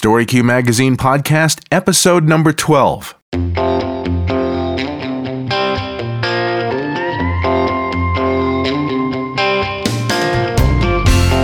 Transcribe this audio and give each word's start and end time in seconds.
StoryQ 0.00 0.42
Magazine 0.42 0.96
Podcast, 0.96 1.62
episode 1.70 2.24
number 2.24 2.54
12. 2.54 3.14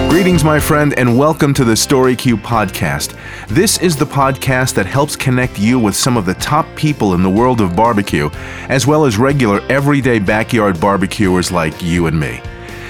Greetings, 0.09 0.43
my 0.43 0.59
friend, 0.59 0.95
and 0.97 1.19
welcome 1.19 1.53
to 1.53 1.65
the 1.65 1.75
StoryQ 1.75 2.41
podcast. 2.41 3.15
This 3.49 3.77
is 3.83 3.95
the 3.95 4.07
podcast 4.07 4.73
that 4.77 4.87
helps 4.87 5.17
connect 5.17 5.59
you 5.59 5.79
with 5.79 5.95
some 5.95 6.17
of 6.17 6.25
the 6.25 6.33
top 6.33 6.67
people 6.77 7.13
in 7.13 7.23
the 7.23 7.29
world 7.29 7.61
of 7.61 7.77
barbecue, 7.77 8.31
as 8.71 8.87
well 8.87 9.05
as 9.05 9.19
regular 9.19 9.61
everyday 9.69 10.19
backyard 10.19 10.81
barbecuers 10.81 11.53
like 11.53 11.83
you 11.83 12.07
and 12.07 12.19
me. 12.19 12.41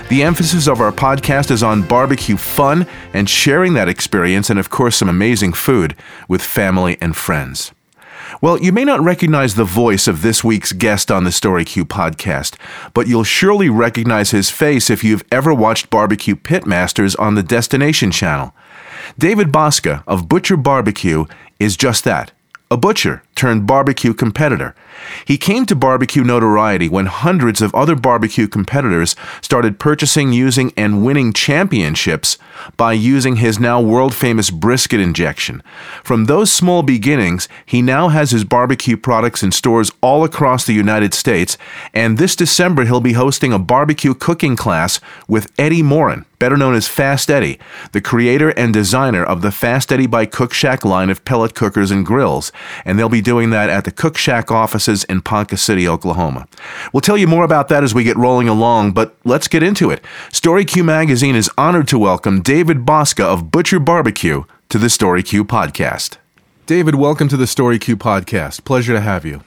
The 0.08 0.22
emphasis 0.22 0.68
of 0.68 0.80
our 0.80 0.92
podcast 0.92 1.50
is 1.50 1.64
on 1.64 1.82
barbecue 1.82 2.36
fun 2.36 2.86
and 3.12 3.28
sharing 3.28 3.74
that 3.74 3.88
experience, 3.88 4.48
and 4.50 4.58
of 4.58 4.70
course, 4.70 4.94
some 4.94 5.08
amazing 5.08 5.52
food 5.52 5.96
with 6.28 6.42
family 6.42 6.96
and 7.00 7.16
friends. 7.16 7.72
Well, 8.40 8.56
you 8.60 8.70
may 8.70 8.84
not 8.84 9.00
recognize 9.00 9.56
the 9.56 9.64
voice 9.64 10.06
of 10.06 10.22
this 10.22 10.44
week's 10.44 10.72
guest 10.72 11.10
on 11.10 11.24
the 11.24 11.30
StoryQ 11.30 11.84
podcast, 11.84 12.54
but 12.94 13.08
you'll 13.08 13.24
surely 13.24 13.68
recognize 13.68 14.30
his 14.30 14.48
face 14.48 14.90
if 14.90 15.02
you've 15.02 15.24
ever 15.32 15.52
watched 15.52 15.90
Barbecue 15.90 16.36
Pitmasters 16.36 17.18
on 17.18 17.34
the 17.34 17.42
Destination 17.42 18.12
Channel. 18.12 18.54
David 19.18 19.48
Bouska 19.48 20.04
of 20.06 20.28
Butcher 20.28 20.56
Barbecue 20.56 21.24
is 21.58 21.76
just 21.76 22.04
that 22.04 22.30
a 22.70 22.76
butcher 22.76 23.24
turned 23.36 23.66
barbecue 23.66 24.14
competitor. 24.14 24.74
He 25.24 25.38
came 25.38 25.66
to 25.66 25.76
barbecue 25.76 26.24
notoriety 26.24 26.88
when 26.88 27.06
hundreds 27.06 27.60
of 27.60 27.74
other 27.74 27.94
barbecue 27.94 28.48
competitors 28.48 29.14
started 29.42 29.78
purchasing, 29.78 30.32
using, 30.32 30.72
and 30.76 31.04
winning 31.04 31.32
championships 31.32 32.38
by 32.76 32.92
using 32.94 33.36
his 33.36 33.60
now 33.60 33.80
world 33.80 34.14
famous 34.14 34.50
brisket 34.50 35.00
injection. 35.00 35.62
From 36.02 36.24
those 36.24 36.50
small 36.50 36.82
beginnings, 36.82 37.48
he 37.64 37.82
now 37.82 38.08
has 38.08 38.30
his 38.30 38.44
barbecue 38.44 38.96
products 38.96 39.42
in 39.42 39.52
stores 39.52 39.90
all 40.00 40.24
across 40.24 40.64
the 40.64 40.72
United 40.72 41.14
States, 41.14 41.58
and 41.92 42.18
this 42.18 42.34
December 42.34 42.84
he'll 42.84 43.00
be 43.00 43.12
hosting 43.12 43.52
a 43.52 43.58
barbecue 43.58 44.14
cooking 44.14 44.56
class 44.56 45.00
with 45.28 45.52
Eddy 45.58 45.82
Maurin, 45.82 46.24
better 46.38 46.56
known 46.56 46.74
as 46.74 46.88
Fast 46.88 47.30
Eddy, 47.30 47.58
the 47.92 48.00
creator 48.00 48.50
and 48.50 48.72
designer 48.72 49.24
of 49.24 49.42
the 49.42 49.52
Fast 49.52 49.92
Eddy 49.92 50.06
by 50.06 50.26
Cook 50.26 50.52
Shack 50.52 50.84
line 50.84 51.10
of 51.10 51.24
pellet 51.24 51.54
cookers 51.54 51.90
and 51.90 52.04
grills, 52.04 52.52
and 52.84 52.98
they'll 52.98 53.08
be 53.08 53.20
doing 53.26 53.50
that 53.50 53.68
at 53.68 53.84
the 53.84 53.90
Cook 53.90 54.16
Shack 54.16 54.52
offices 54.52 55.02
in 55.02 55.20
Ponca 55.20 55.56
City, 55.56 55.88
Oklahoma. 55.88 56.46
We'll 56.92 57.00
tell 57.00 57.18
you 57.18 57.26
more 57.26 57.42
about 57.42 57.66
that 57.66 57.82
as 57.82 57.92
we 57.92 58.04
get 58.04 58.16
rolling 58.16 58.48
along, 58.48 58.92
but 58.92 59.16
let's 59.24 59.48
get 59.48 59.64
into 59.64 59.90
it. 59.90 60.00
StoryQ 60.30 60.84
Magazine 60.84 61.34
is 61.34 61.50
honored 61.58 61.88
to 61.88 61.98
welcome 61.98 62.40
David 62.40 62.86
Bouska 62.86 63.24
of 63.24 63.50
Butcher 63.50 63.80
Barbecue 63.80 64.44
to 64.68 64.78
the 64.78 64.86
StoryQ 64.86 65.42
podcast. 65.42 66.18
David, 66.66 66.94
welcome 66.94 67.26
to 67.26 67.36
the 67.36 67.46
StoryQ 67.46 67.96
podcast. 67.96 68.62
Pleasure 68.62 68.92
to 68.92 69.00
have 69.00 69.24
you. 69.24 69.40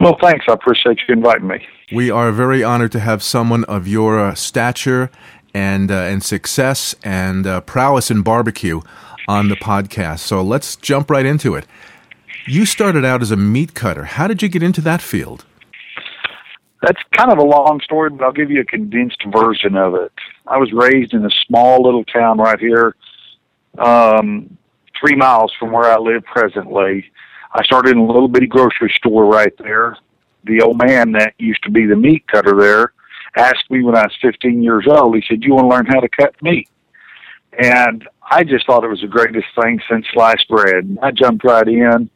Well, 0.00 0.16
thanks. 0.22 0.46
I 0.48 0.54
appreciate 0.54 0.98
you 1.06 1.12
inviting 1.12 1.46
me. 1.46 1.66
We 1.92 2.10
are 2.10 2.32
very 2.32 2.64
honored 2.64 2.92
to 2.92 3.00
have 3.00 3.22
someone 3.22 3.64
of 3.64 3.86
your 3.86 4.18
uh, 4.18 4.34
stature 4.34 5.10
and 5.52 5.90
uh, 5.90 5.94
and 5.94 6.24
success 6.24 6.94
and 7.04 7.46
uh, 7.46 7.60
prowess 7.60 8.10
in 8.10 8.22
barbecue 8.22 8.80
on 9.28 9.48
the 9.48 9.56
podcast. 9.56 10.20
So 10.20 10.40
let's 10.40 10.76
jump 10.76 11.10
right 11.10 11.26
into 11.26 11.54
it. 11.54 11.66
You 12.46 12.64
started 12.64 13.04
out 13.04 13.22
as 13.22 13.30
a 13.30 13.36
meat 13.36 13.74
cutter. 13.74 14.04
How 14.04 14.26
did 14.26 14.42
you 14.42 14.48
get 14.48 14.62
into 14.62 14.80
that 14.82 15.02
field? 15.02 15.44
That's 16.82 17.00
kind 17.12 17.30
of 17.30 17.38
a 17.38 17.42
long 17.42 17.80
story, 17.84 18.10
but 18.10 18.24
I'll 18.24 18.32
give 18.32 18.50
you 18.50 18.60
a 18.60 18.64
condensed 18.64 19.22
version 19.26 19.76
of 19.76 19.94
it. 19.94 20.12
I 20.46 20.56
was 20.56 20.72
raised 20.72 21.12
in 21.12 21.24
a 21.24 21.30
small 21.46 21.82
little 21.82 22.04
town 22.04 22.38
right 22.38 22.58
here, 22.58 22.96
um, 23.78 24.56
three 24.98 25.14
miles 25.14 25.52
from 25.58 25.72
where 25.72 25.84
I 25.84 25.98
live 25.98 26.24
presently. 26.24 27.10
I 27.52 27.62
started 27.64 27.92
in 27.92 27.98
a 27.98 28.06
little 28.06 28.28
bitty 28.28 28.46
grocery 28.46 28.92
store 28.96 29.26
right 29.26 29.52
there. 29.58 29.96
The 30.44 30.62
old 30.62 30.78
man 30.78 31.12
that 31.12 31.34
used 31.38 31.62
to 31.64 31.70
be 31.70 31.84
the 31.84 31.96
meat 31.96 32.26
cutter 32.28 32.56
there 32.58 32.92
asked 33.36 33.70
me 33.70 33.82
when 33.82 33.96
I 33.96 34.04
was 34.04 34.16
15 34.22 34.62
years 34.62 34.86
old, 34.88 35.14
he 35.14 35.22
said, 35.28 35.44
You 35.44 35.54
want 35.54 35.64
to 35.64 35.68
learn 35.68 35.86
how 35.86 36.00
to 36.00 36.08
cut 36.08 36.40
meat? 36.42 36.68
And 37.58 38.08
I 38.30 38.42
just 38.42 38.66
thought 38.66 38.84
it 38.84 38.88
was 38.88 39.02
the 39.02 39.06
greatest 39.06 39.46
thing 39.60 39.80
since 39.90 40.06
sliced 40.12 40.48
bread. 40.48 40.96
I 41.02 41.10
jumped 41.10 41.44
right 41.44 41.68
in 41.68 42.08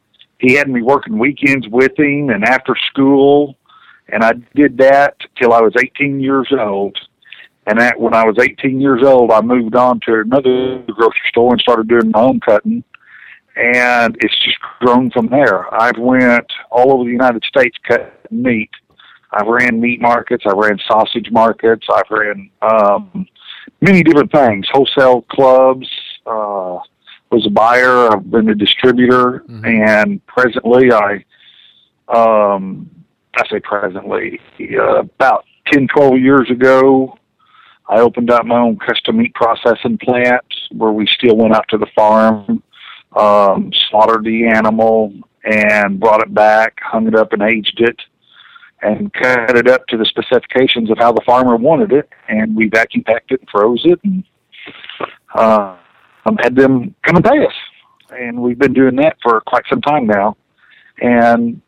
he 0.45 0.53
had 0.53 0.69
me 0.69 0.83
working 0.83 1.17
weekends 1.17 1.67
with 1.67 1.97
him 1.97 2.29
and 2.29 2.43
after 2.43 2.75
school, 2.91 3.55
and 4.09 4.23
I 4.23 4.33
did 4.53 4.77
that 4.77 5.15
till 5.37 5.53
I 5.53 5.61
was 5.61 5.73
18 5.81 6.19
years 6.19 6.47
old. 6.51 6.97
And 7.67 7.79
that 7.79 7.99
when 7.99 8.13
I 8.13 8.23
was 8.25 8.37
18 8.39 8.79
years 8.79 9.01
old, 9.03 9.31
I 9.31 9.41
moved 9.41 9.75
on 9.75 9.99
to 10.01 10.19
another 10.19 10.83
grocery 10.83 11.19
store 11.29 11.53
and 11.53 11.59
started 11.59 11.87
doing 11.87 12.11
my 12.11 12.21
own 12.21 12.39
cutting. 12.39 12.83
And 13.55 14.15
it's 14.19 14.37
just 14.43 14.59
grown 14.79 15.09
from 15.09 15.27
there. 15.27 15.73
I've 15.73 15.97
went 15.97 16.45
all 16.69 16.93
over 16.93 17.05
the 17.05 17.09
United 17.09 17.43
States 17.45 17.75
cutting 17.87 18.11
meat. 18.29 18.69
I've 19.31 19.47
ran 19.47 19.81
meat 19.81 19.99
markets. 19.99 20.43
I 20.45 20.51
ran 20.55 20.77
sausage 20.87 21.31
markets. 21.31 21.87
I've 21.91 22.11
ran 22.11 22.51
um, 22.61 23.27
many 23.81 24.03
different 24.03 24.31
things, 24.31 24.67
wholesale 24.71 25.23
clubs, 25.23 25.89
uh, 26.27 26.77
was 27.35 27.45
a 27.45 27.49
buyer. 27.49 28.13
I've 28.13 28.31
been 28.31 28.49
a 28.49 28.55
distributor, 28.55 29.43
mm-hmm. 29.47 29.65
and 29.65 30.25
presently, 30.25 30.91
I, 30.91 31.25
um, 32.07 32.89
I 33.35 33.47
say 33.49 33.59
presently, 33.59 34.39
uh, 34.79 34.99
about 34.99 35.45
10, 35.73 35.87
12 35.93 36.19
years 36.19 36.49
ago, 36.49 37.17
I 37.89 37.99
opened 37.99 38.31
up 38.31 38.45
my 38.45 38.59
own 38.59 38.77
custom 38.77 39.17
meat 39.17 39.33
processing 39.35 39.97
plant 39.97 40.45
where 40.71 40.91
we 40.91 41.05
still 41.07 41.35
went 41.35 41.53
out 41.53 41.67
to 41.69 41.77
the 41.77 41.87
farm, 41.95 42.63
um, 43.15 43.71
slaughtered 43.89 44.23
the 44.23 44.47
animal, 44.47 45.13
and 45.43 45.99
brought 45.99 46.21
it 46.21 46.33
back, 46.33 46.79
hung 46.81 47.07
it 47.07 47.15
up, 47.15 47.33
and 47.33 47.43
aged 47.43 47.81
it, 47.81 47.99
and 48.81 49.13
cut 49.13 49.57
it 49.57 49.67
up 49.67 49.85
to 49.87 49.97
the 49.97 50.05
specifications 50.05 50.89
of 50.89 50.97
how 50.97 51.11
the 51.11 51.21
farmer 51.25 51.57
wanted 51.57 51.91
it. 51.91 52.09
And 52.29 52.55
we 52.55 52.69
vacuum 52.69 53.03
packed 53.03 53.31
it 53.31 53.41
and 53.41 53.49
froze 53.49 53.81
it. 53.83 53.99
And, 54.03 54.23
uh, 55.35 55.75
um, 56.25 56.37
had 56.41 56.55
them 56.55 56.95
come 57.03 57.15
and 57.15 57.25
pay 57.25 57.45
us. 57.45 57.53
And 58.11 58.41
we've 58.41 58.59
been 58.59 58.73
doing 58.73 58.95
that 58.97 59.17
for 59.21 59.41
quite 59.41 59.63
some 59.69 59.81
time 59.81 60.07
now. 60.07 60.37
And 61.01 61.61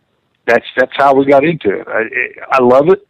that's 0.45 0.65
that's 0.77 0.91
how 0.95 1.13
we 1.13 1.25
got 1.25 1.43
into 1.43 1.79
it. 1.79 1.87
I, 1.87 2.57
I 2.57 2.63
love 2.63 2.89
it. 2.89 3.05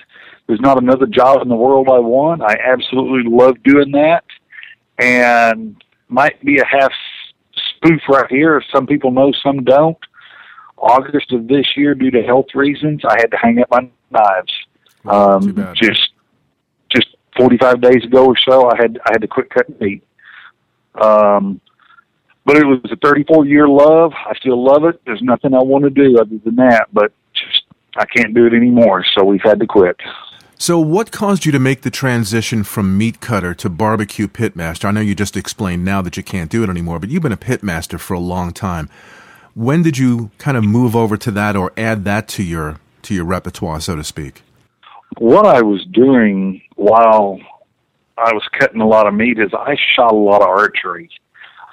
There's 0.47 0.61
not 0.61 0.81
another 0.81 1.05
job 1.05 1.41
in 1.41 1.49
the 1.49 1.55
world 1.55 1.89
I 1.91 1.99
want. 1.99 2.41
I 2.41 2.55
absolutely 2.65 3.29
love 3.29 3.61
doing 3.63 3.91
that. 3.91 4.23
And 4.97 5.75
might 6.07 6.43
be 6.43 6.59
a 6.59 6.65
half 6.65 6.91
spoof 7.75 8.01
right 8.09 8.29
here. 8.29 8.63
Some 8.73 8.87
people 8.87 9.11
know, 9.11 9.31
some 9.43 9.63
don't. 9.63 9.97
August 10.77 11.31
of 11.31 11.47
this 11.47 11.65
year, 11.75 11.95
due 11.95 12.11
to 12.11 12.23
health 12.23 12.47
reasons, 12.53 13.01
I 13.05 13.17
had 13.19 13.31
to 13.31 13.37
hang 13.37 13.59
up 13.59 13.69
my 13.71 13.89
knives. 14.09 14.53
Um, 15.05 15.73
just 15.75 16.11
just 16.89 17.07
45 17.37 17.81
days 17.81 18.03
ago 18.03 18.25
or 18.25 18.35
so, 18.47 18.69
I 18.69 18.77
had 18.77 18.99
I 19.05 19.09
had 19.11 19.21
to 19.21 19.27
quit 19.27 19.49
cutting 19.49 19.75
meat. 19.79 20.03
Um, 21.01 21.61
but 22.45 22.57
it 22.57 22.65
was 22.65 22.79
a 22.91 22.95
34 22.95 23.45
year 23.45 23.67
love. 23.67 24.13
I 24.13 24.33
still 24.39 24.63
love 24.63 24.85
it. 24.85 25.01
There's 25.05 25.21
nothing 25.21 25.53
I 25.53 25.61
want 25.61 25.83
to 25.83 25.89
do 25.89 26.17
other 26.17 26.37
than 26.43 26.55
that, 26.55 26.87
but 26.93 27.11
just 27.33 27.63
I 27.97 28.05
can't 28.05 28.33
do 28.33 28.45
it 28.45 28.53
anymore. 28.53 29.05
So 29.15 29.23
we've 29.23 29.41
had 29.43 29.59
to 29.59 29.67
quit. 29.67 29.97
So, 30.59 30.79
what 30.79 31.11
caused 31.11 31.45
you 31.45 31.51
to 31.51 31.59
make 31.59 31.81
the 31.81 31.91
transition 31.91 32.63
from 32.63 32.97
meat 32.97 33.21
cutter 33.21 33.53
to 33.53 33.69
barbecue 33.69 34.27
pitmaster? 34.27 34.85
I 34.85 34.91
know 34.91 35.01
you 35.01 35.13
just 35.13 35.37
explained 35.37 35.85
now 35.85 36.01
that 36.01 36.17
you 36.17 36.23
can't 36.23 36.49
do 36.49 36.63
it 36.63 36.69
anymore, 36.69 36.99
but 36.99 37.09
you've 37.09 37.21
been 37.21 37.31
a 37.31 37.37
pitmaster 37.37 37.99
for 37.99 38.15
a 38.15 38.19
long 38.19 38.53
time. 38.53 38.89
When 39.53 39.83
did 39.83 39.99
you 39.99 40.31
kind 40.39 40.57
of 40.57 40.63
move 40.63 40.95
over 40.95 41.15
to 41.15 41.29
that 41.31 41.55
or 41.55 41.73
add 41.77 42.05
that 42.05 42.27
to 42.29 42.43
your 42.43 42.79
to 43.03 43.13
your 43.13 43.25
repertoire, 43.25 43.79
so 43.81 43.95
to 43.95 44.03
speak? 44.03 44.41
What 45.19 45.45
I 45.45 45.61
was 45.61 45.85
doing 45.91 46.61
while 46.75 47.39
I 48.17 48.33
was 48.33 48.43
cutting 48.59 48.81
a 48.81 48.87
lot 48.87 49.07
of 49.07 49.13
meat 49.13 49.39
is 49.39 49.51
I 49.53 49.75
shot 49.95 50.11
a 50.11 50.15
lot 50.15 50.41
of 50.41 50.49
archery. 50.49 51.09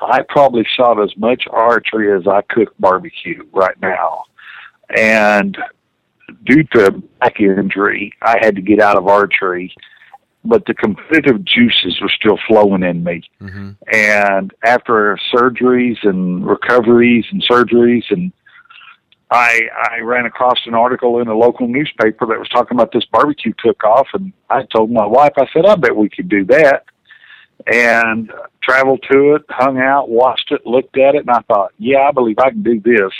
I 0.02 0.22
probably 0.28 0.66
shot 0.76 1.00
as 1.00 1.16
much 1.16 1.44
archery 1.50 2.12
as 2.16 2.26
I 2.26 2.42
cook 2.42 2.74
barbecue 2.78 3.42
right 3.52 3.80
now. 3.80 4.24
And 4.96 5.56
due 6.44 6.64
to 6.74 7.02
back 7.20 7.40
injury, 7.40 8.12
I 8.22 8.36
had 8.40 8.56
to 8.56 8.62
get 8.62 8.80
out 8.80 8.96
of 8.96 9.06
archery, 9.06 9.74
but 10.44 10.66
the 10.66 10.74
competitive 10.74 11.44
juices 11.44 11.98
were 12.00 12.10
still 12.10 12.38
flowing 12.46 12.82
in 12.82 13.02
me. 13.02 13.22
Mm-hmm. 13.40 13.70
And 13.92 14.52
after 14.64 15.18
surgeries 15.32 15.96
and 16.02 16.46
recoveries 16.46 17.24
and 17.30 17.42
surgeries 17.42 18.04
and 18.10 18.32
I 19.30 19.62
I 19.90 20.00
ran 20.00 20.26
across 20.26 20.58
an 20.66 20.74
article 20.74 21.20
in 21.20 21.28
a 21.28 21.36
local 21.36 21.66
newspaper 21.66 22.26
that 22.26 22.38
was 22.38 22.48
talking 22.48 22.76
about 22.76 22.92
this 22.92 23.04
barbecue 23.06 23.52
cook-off, 23.58 24.08
and 24.14 24.32
I 24.50 24.64
told 24.64 24.90
my 24.90 25.06
wife, 25.06 25.32
I 25.36 25.46
said, 25.52 25.66
I 25.66 25.76
bet 25.76 25.96
we 25.96 26.08
could 26.08 26.28
do 26.28 26.44
that, 26.46 26.84
and 27.66 28.30
traveled 28.62 29.04
to 29.10 29.34
it, 29.34 29.42
hung 29.48 29.78
out, 29.78 30.08
watched 30.08 30.52
it, 30.52 30.66
looked 30.66 30.98
at 30.98 31.14
it, 31.14 31.26
and 31.26 31.30
I 31.30 31.40
thought, 31.42 31.72
yeah, 31.78 32.00
I 32.08 32.12
believe 32.12 32.38
I 32.38 32.50
can 32.50 32.62
do 32.62 32.80
this. 32.80 33.12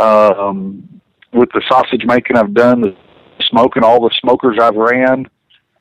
Um, 0.00 1.00
with 1.32 1.50
the 1.52 1.62
sausage 1.68 2.04
making 2.04 2.36
I've 2.36 2.54
done, 2.54 2.80
the 2.80 2.96
smoking, 3.40 3.84
all 3.84 4.00
the 4.00 4.14
smokers 4.20 4.58
I've 4.60 4.76
ran, 4.76 5.28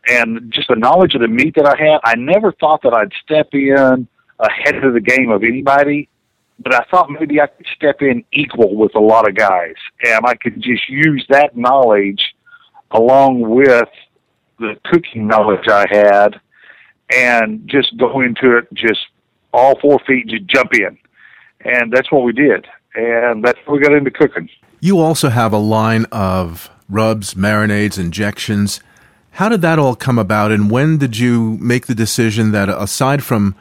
and 0.07 0.51
just 0.51 0.67
the 0.67 0.75
knowledge 0.75 1.15
of 1.15 1.21
the 1.21 1.27
meat 1.27 1.55
that 1.55 1.65
I 1.65 1.75
had, 1.77 1.99
I 2.03 2.15
never 2.15 2.51
thought 2.53 2.81
that 2.83 2.93
I'd 2.93 3.11
step 3.23 3.49
in 3.53 4.07
ahead 4.39 4.83
of 4.83 4.93
the 4.93 5.01
game 5.01 5.29
of 5.29 5.43
anybody 5.43 6.09
but 6.63 6.73
I 6.73 6.83
thought 6.89 7.09
maybe 7.09 7.41
I 7.41 7.47
could 7.47 7.65
step 7.75 8.01
in 8.01 8.23
equal 8.31 8.75
with 8.75 8.95
a 8.95 8.99
lot 8.99 9.27
of 9.27 9.35
guys, 9.35 9.75
and 10.03 10.25
I 10.25 10.35
could 10.35 10.61
just 10.61 10.87
use 10.89 11.25
that 11.29 11.55
knowledge 11.55 12.21
along 12.91 13.41
with 13.41 13.89
the 14.59 14.75
cooking 14.85 15.27
knowledge 15.27 15.67
I 15.67 15.85
had, 15.89 16.39
and 17.13 17.67
just 17.67 17.97
go 17.97 18.21
into 18.21 18.57
it 18.57 18.67
just 18.73 18.99
all 19.53 19.79
four 19.79 19.99
feet, 20.07 20.27
just 20.27 20.45
jump 20.45 20.73
in, 20.73 20.97
and 21.65 21.91
that's 21.91 22.11
what 22.11 22.23
we 22.23 22.33
did, 22.33 22.67
and 22.95 23.43
that's 23.43 23.59
how 23.65 23.73
we 23.73 23.79
got 23.79 23.93
into 23.93 24.11
cooking. 24.11 24.49
You 24.79 24.99
also 24.99 25.29
have 25.29 25.53
a 25.53 25.57
line 25.57 26.05
of 26.11 26.69
rubs, 26.89 27.33
marinades, 27.35 27.97
injections. 27.99 28.81
How 29.31 29.47
did 29.47 29.61
that 29.61 29.79
all 29.79 29.95
come 29.95 30.19
about, 30.19 30.51
and 30.51 30.69
when 30.69 30.97
did 30.97 31.17
you 31.17 31.57
make 31.61 31.87
the 31.87 31.95
decision 31.95 32.51
that 32.51 32.67
aside 32.67 33.23
from 33.23 33.55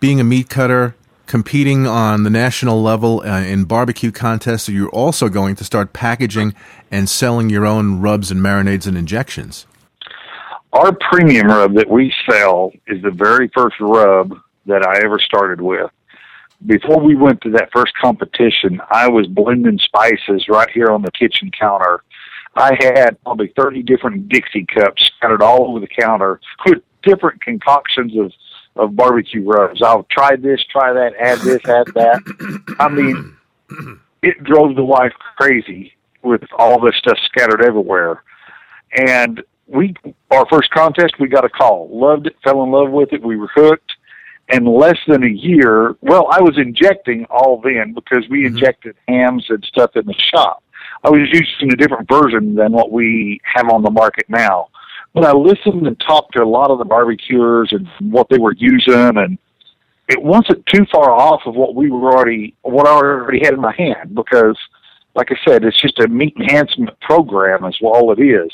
being 0.00 0.20
a 0.20 0.24
meat 0.24 0.48
cutter, 0.48 0.94
competing 1.26 1.86
on 1.86 2.22
the 2.22 2.30
national 2.30 2.82
level 2.82 3.20
uh, 3.20 3.40
in 3.40 3.64
barbecue 3.64 4.12
contests, 4.12 4.68
you're 4.68 4.88
also 4.90 5.28
going 5.28 5.56
to 5.56 5.64
start 5.64 5.92
packaging 5.92 6.54
and 6.90 7.08
selling 7.08 7.50
your 7.50 7.66
own 7.66 8.00
rubs 8.00 8.30
and 8.30 8.40
marinades 8.40 8.86
and 8.86 8.96
injections? 8.96 9.66
Our 10.72 10.92
premium 11.10 11.48
rub 11.48 11.74
that 11.74 11.88
we 11.88 12.12
sell 12.28 12.72
is 12.86 13.02
the 13.02 13.10
very 13.10 13.50
first 13.54 13.76
rub 13.80 14.36
that 14.66 14.86
I 14.86 15.04
ever 15.04 15.18
started 15.18 15.60
with. 15.60 15.90
Before 16.64 17.00
we 17.00 17.14
went 17.14 17.40
to 17.42 17.50
that 17.50 17.70
first 17.72 17.92
competition, 18.00 18.80
I 18.90 19.08
was 19.08 19.26
blending 19.26 19.78
spices 19.78 20.46
right 20.48 20.70
here 20.70 20.88
on 20.88 21.02
the 21.02 21.10
kitchen 21.10 21.50
counter. 21.58 22.02
I 22.54 22.76
had 22.80 23.22
probably 23.22 23.52
30 23.56 23.82
different 23.82 24.28
Dixie 24.28 24.66
cups 24.66 25.10
scattered 25.16 25.42
all 25.42 25.70
over 25.70 25.80
the 25.80 25.86
counter 25.86 26.40
with 26.66 26.78
different 27.02 27.40
concoctions 27.42 28.16
of 28.18 28.32
of 28.76 28.96
barbecue 28.96 29.44
rubs. 29.44 29.82
I'll 29.82 30.06
try 30.10 30.36
this, 30.36 30.62
try 30.70 30.92
that, 30.92 31.14
add 31.18 31.38
this, 31.40 31.64
add 31.66 31.86
that. 31.94 32.76
I 32.78 32.88
mean, 32.88 33.36
it 34.22 34.42
drove 34.44 34.76
the 34.76 34.84
wife 34.84 35.12
crazy 35.36 35.94
with 36.22 36.42
all 36.58 36.80
this 36.80 36.96
stuff 36.96 37.18
scattered 37.26 37.62
everywhere. 37.62 38.22
And 38.92 39.42
we, 39.66 39.94
our 40.30 40.46
first 40.50 40.70
contest, 40.70 41.14
we 41.18 41.28
got 41.28 41.44
a 41.44 41.48
call. 41.48 41.88
Loved 41.92 42.26
it, 42.26 42.36
fell 42.44 42.62
in 42.62 42.70
love 42.70 42.90
with 42.90 43.12
it. 43.12 43.22
We 43.22 43.36
were 43.36 43.50
hooked. 43.54 43.92
And 44.48 44.68
less 44.68 44.98
than 45.08 45.24
a 45.24 45.28
year, 45.28 45.96
well, 46.02 46.28
I 46.30 46.40
was 46.40 46.56
injecting 46.56 47.24
all 47.30 47.60
then 47.60 47.92
because 47.94 48.24
we 48.30 48.44
mm-hmm. 48.44 48.56
injected 48.56 48.96
hams 49.08 49.44
and 49.48 49.64
stuff 49.64 49.90
in 49.96 50.06
the 50.06 50.14
shop. 50.32 50.62
I 51.02 51.10
was 51.10 51.20
using 51.32 51.72
a 51.72 51.76
different 51.76 52.08
version 52.08 52.54
than 52.54 52.72
what 52.72 52.92
we 52.92 53.40
have 53.54 53.68
on 53.70 53.82
the 53.82 53.90
market 53.90 54.26
now. 54.28 54.68
But 55.16 55.24
I 55.24 55.32
listened 55.32 55.86
and 55.86 55.98
talked 55.98 56.34
to 56.34 56.42
a 56.42 56.44
lot 56.44 56.70
of 56.70 56.76
the 56.76 56.84
barbecuers 56.84 57.72
and 57.72 57.88
what 58.12 58.28
they 58.28 58.36
were 58.36 58.52
using, 58.52 59.16
and 59.16 59.38
it 60.08 60.22
wasn't 60.22 60.66
too 60.66 60.84
far 60.92 61.10
off 61.10 61.40
of 61.46 61.54
what 61.54 61.74
we 61.74 61.90
were 61.90 62.12
already 62.12 62.54
what 62.60 62.86
I 62.86 62.90
already 62.90 63.40
had 63.42 63.54
in 63.54 63.60
my 63.62 63.74
hand 63.74 64.14
because, 64.14 64.58
like 65.14 65.32
I 65.32 65.36
said, 65.48 65.64
it's 65.64 65.80
just 65.80 65.98
a 66.00 66.08
meat 66.08 66.36
enhancement 66.38 67.00
program 67.00 67.64
is 67.64 67.78
all 67.80 68.12
it 68.12 68.20
is. 68.20 68.52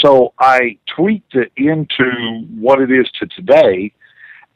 So 0.00 0.32
I 0.38 0.78
tweaked 0.94 1.34
it 1.34 1.50
into 1.56 2.46
what 2.56 2.80
it 2.80 2.92
is 2.92 3.10
to 3.18 3.26
today, 3.26 3.92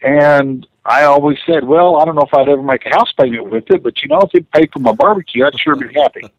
and 0.02 0.64
I 0.84 1.02
always 1.02 1.38
said, 1.46 1.64
well, 1.64 1.96
I 1.96 2.04
don't 2.04 2.14
know 2.14 2.28
if 2.30 2.32
I'd 2.32 2.48
ever 2.48 2.62
make 2.62 2.86
a 2.86 2.90
house 2.90 3.12
payment 3.18 3.50
with 3.50 3.64
it, 3.70 3.82
but 3.82 4.00
you 4.02 4.08
know, 4.08 4.20
if 4.20 4.30
it 4.34 4.48
paid 4.52 4.70
for 4.72 4.78
my 4.78 4.92
barbecue, 4.92 5.44
I'd 5.44 5.58
sure 5.58 5.74
be 5.74 5.92
happy. 5.94 6.30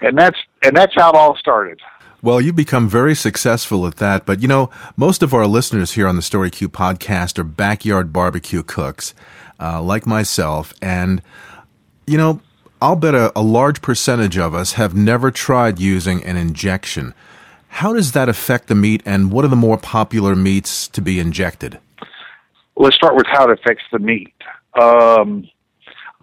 And 0.00 0.16
that's 0.16 0.38
and 0.62 0.74
that's 0.74 0.94
how 0.94 1.10
it 1.10 1.14
all 1.14 1.36
started. 1.36 1.78
Well, 2.22 2.40
you've 2.40 2.56
become 2.56 2.86
very 2.86 3.14
successful 3.14 3.86
at 3.86 3.96
that, 3.96 4.26
but 4.26 4.42
you 4.42 4.48
know, 4.48 4.68
most 4.94 5.22
of 5.22 5.32
our 5.32 5.46
listeners 5.46 5.92
here 5.92 6.06
on 6.06 6.16
the 6.16 6.22
Story 6.22 6.50
Q 6.50 6.68
podcast 6.68 7.38
are 7.38 7.44
backyard 7.44 8.12
barbecue 8.12 8.62
cooks, 8.62 9.14
uh, 9.58 9.80
like 9.80 10.06
myself, 10.06 10.74
and 10.82 11.22
you 12.06 12.18
know, 12.18 12.42
I'll 12.82 12.96
bet 12.96 13.14
a, 13.14 13.32
a 13.34 13.40
large 13.40 13.80
percentage 13.80 14.36
of 14.36 14.54
us 14.54 14.74
have 14.74 14.94
never 14.94 15.30
tried 15.30 15.78
using 15.78 16.22
an 16.24 16.36
injection. 16.36 17.14
How 17.68 17.94
does 17.94 18.12
that 18.12 18.28
affect 18.28 18.68
the 18.68 18.74
meat, 18.74 19.02
and 19.06 19.32
what 19.32 19.46
are 19.46 19.48
the 19.48 19.56
more 19.56 19.78
popular 19.78 20.36
meats 20.36 20.88
to 20.88 21.00
be 21.00 21.20
injected? 21.20 21.78
Let's 22.76 22.96
start 22.96 23.16
with 23.16 23.26
how 23.28 23.48
it 23.48 23.58
affects 23.58 23.84
the 23.92 23.98
meat. 23.98 24.34
Um, 24.78 25.48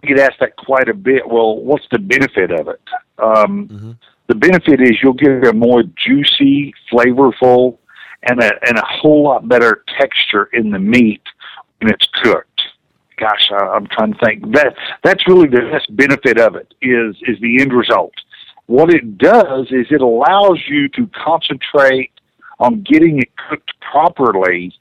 I 0.04 0.06
get 0.06 0.20
asked 0.20 0.38
that 0.38 0.54
quite 0.56 0.88
a 0.88 0.94
bit. 0.94 1.28
Well, 1.28 1.56
what's 1.56 1.86
the 1.90 1.98
benefit 1.98 2.52
of 2.52 2.68
it? 2.68 2.80
Um, 3.18 3.68
mm-hmm 3.68 3.92
the 4.28 4.34
benefit 4.34 4.80
is 4.80 4.92
you'll 5.02 5.14
get 5.14 5.46
a 5.46 5.52
more 5.52 5.82
juicy, 5.82 6.74
flavorful, 6.92 7.78
and 8.22 8.42
a 8.42 8.50
and 8.68 8.78
a 8.78 8.84
whole 8.84 9.24
lot 9.24 9.48
better 9.48 9.84
texture 9.98 10.44
in 10.52 10.70
the 10.70 10.78
meat 10.78 11.22
when 11.80 11.92
it's 11.92 12.06
cooked. 12.22 12.60
Gosh, 13.16 13.50
I, 13.50 13.66
I'm 13.68 13.86
trying 13.86 14.12
to 14.12 14.18
think. 14.24 14.52
That 14.52 14.74
that's 15.02 15.26
really 15.26 15.48
the 15.48 15.62
best 15.72 15.94
benefit 15.96 16.38
of 16.38 16.56
it 16.56 16.72
is 16.82 17.16
is 17.22 17.40
the 17.40 17.60
end 17.60 17.72
result. 17.72 18.12
What 18.66 18.92
it 18.92 19.16
does 19.16 19.66
is 19.70 19.86
it 19.90 20.02
allows 20.02 20.58
you 20.68 20.88
to 20.90 21.08
concentrate 21.08 22.12
on 22.60 22.82
getting 22.82 23.18
it 23.18 23.30
cooked 23.48 23.72
properly 23.80 24.74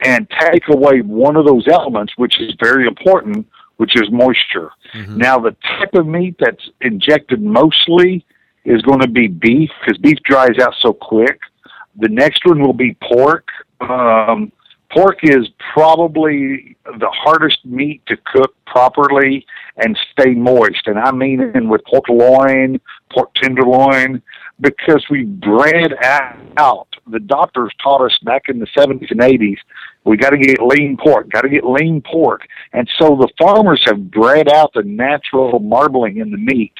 and 0.00 0.28
take 0.50 0.68
away 0.68 1.00
one 1.00 1.36
of 1.36 1.46
those 1.46 1.66
elements, 1.68 2.12
which 2.16 2.38
is 2.38 2.54
very 2.62 2.86
important, 2.86 3.46
which 3.76 3.96
is 3.96 4.10
moisture. 4.10 4.70
Mm-hmm. 4.92 5.16
Now, 5.16 5.38
the 5.38 5.56
type 5.78 5.94
of 5.94 6.06
meat 6.06 6.36
that's 6.38 6.68
injected 6.82 7.40
mostly 7.40 8.26
is 8.64 8.82
going 8.82 9.00
to 9.00 9.08
be 9.08 9.28
beef 9.28 9.70
because 9.80 9.98
beef 9.98 10.18
dries 10.24 10.58
out 10.60 10.74
so 10.80 10.92
quick. 10.92 11.38
The 11.96 12.08
next 12.08 12.44
one 12.44 12.60
will 12.60 12.72
be 12.72 12.96
pork. 13.02 13.46
Um, 13.80 14.50
pork 14.90 15.18
is 15.22 15.48
probably 15.72 16.76
the 16.84 17.10
hardest 17.10 17.64
meat 17.64 18.02
to 18.06 18.16
cook 18.32 18.54
properly 18.66 19.44
and 19.76 19.98
stay 20.12 20.30
moist. 20.30 20.86
And 20.86 20.98
I 20.98 21.12
mean 21.12 21.68
with 21.68 21.84
pork 21.84 22.08
loin, 22.08 22.80
pork 23.12 23.34
tenderloin, 23.34 24.22
because 24.60 25.04
we 25.10 25.24
bred 25.24 25.94
out. 26.56 26.88
The 27.06 27.20
doctors 27.20 27.72
taught 27.82 28.04
us 28.04 28.16
back 28.22 28.48
in 28.48 28.58
the 28.58 28.66
70s 28.66 29.10
and 29.10 29.20
80s, 29.20 29.58
we 30.04 30.16
got 30.16 30.30
to 30.30 30.38
get 30.38 30.60
lean 30.60 30.96
pork, 30.96 31.30
got 31.30 31.42
to 31.42 31.48
get 31.48 31.64
lean 31.64 32.02
pork. 32.02 32.42
And 32.72 32.88
so 32.98 33.16
the 33.16 33.28
farmers 33.38 33.82
have 33.86 34.10
bred 34.10 34.48
out 34.48 34.72
the 34.74 34.82
natural 34.82 35.58
marbling 35.58 36.18
in 36.18 36.30
the 36.30 36.38
meat 36.38 36.74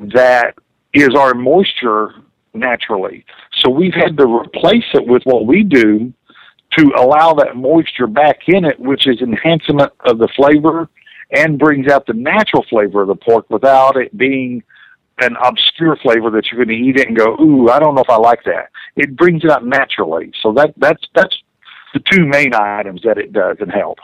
that 0.00 0.54
is 0.92 1.14
our 1.14 1.34
moisture 1.34 2.14
naturally. 2.54 3.24
So 3.60 3.70
we've 3.70 3.94
had 3.94 4.16
to 4.18 4.26
replace 4.26 4.84
it 4.94 5.06
with 5.06 5.22
what 5.24 5.46
we 5.46 5.62
do 5.62 6.12
to 6.78 6.92
allow 6.96 7.34
that 7.34 7.56
moisture 7.56 8.06
back 8.06 8.40
in 8.46 8.64
it, 8.64 8.78
which 8.80 9.06
is 9.06 9.20
enhancement 9.20 9.92
of 10.00 10.18
the 10.18 10.28
flavor 10.34 10.88
and 11.30 11.58
brings 11.58 11.88
out 11.88 12.06
the 12.06 12.14
natural 12.14 12.64
flavor 12.68 13.02
of 13.02 13.08
the 13.08 13.14
pork 13.14 13.48
without 13.50 13.96
it 13.96 14.16
being 14.16 14.62
an 15.20 15.36
obscure 15.42 15.96
flavor 15.96 16.30
that 16.30 16.46
you're 16.50 16.64
going 16.64 16.76
to 16.76 16.84
eat 16.84 16.98
it 16.98 17.08
and 17.08 17.16
go, 17.16 17.36
ooh, 17.40 17.68
I 17.68 17.78
don't 17.78 17.94
know 17.94 18.02
if 18.02 18.10
I 18.10 18.16
like 18.16 18.44
that. 18.44 18.70
It 18.96 19.16
brings 19.16 19.44
it 19.44 19.50
out 19.50 19.64
naturally. 19.64 20.32
So 20.42 20.52
that 20.54 20.74
that's 20.76 21.02
that's 21.14 21.36
the 21.94 22.00
two 22.10 22.26
main 22.26 22.54
items 22.54 23.02
that 23.02 23.18
it 23.18 23.32
does 23.32 23.58
and 23.60 23.70
help. 23.70 23.98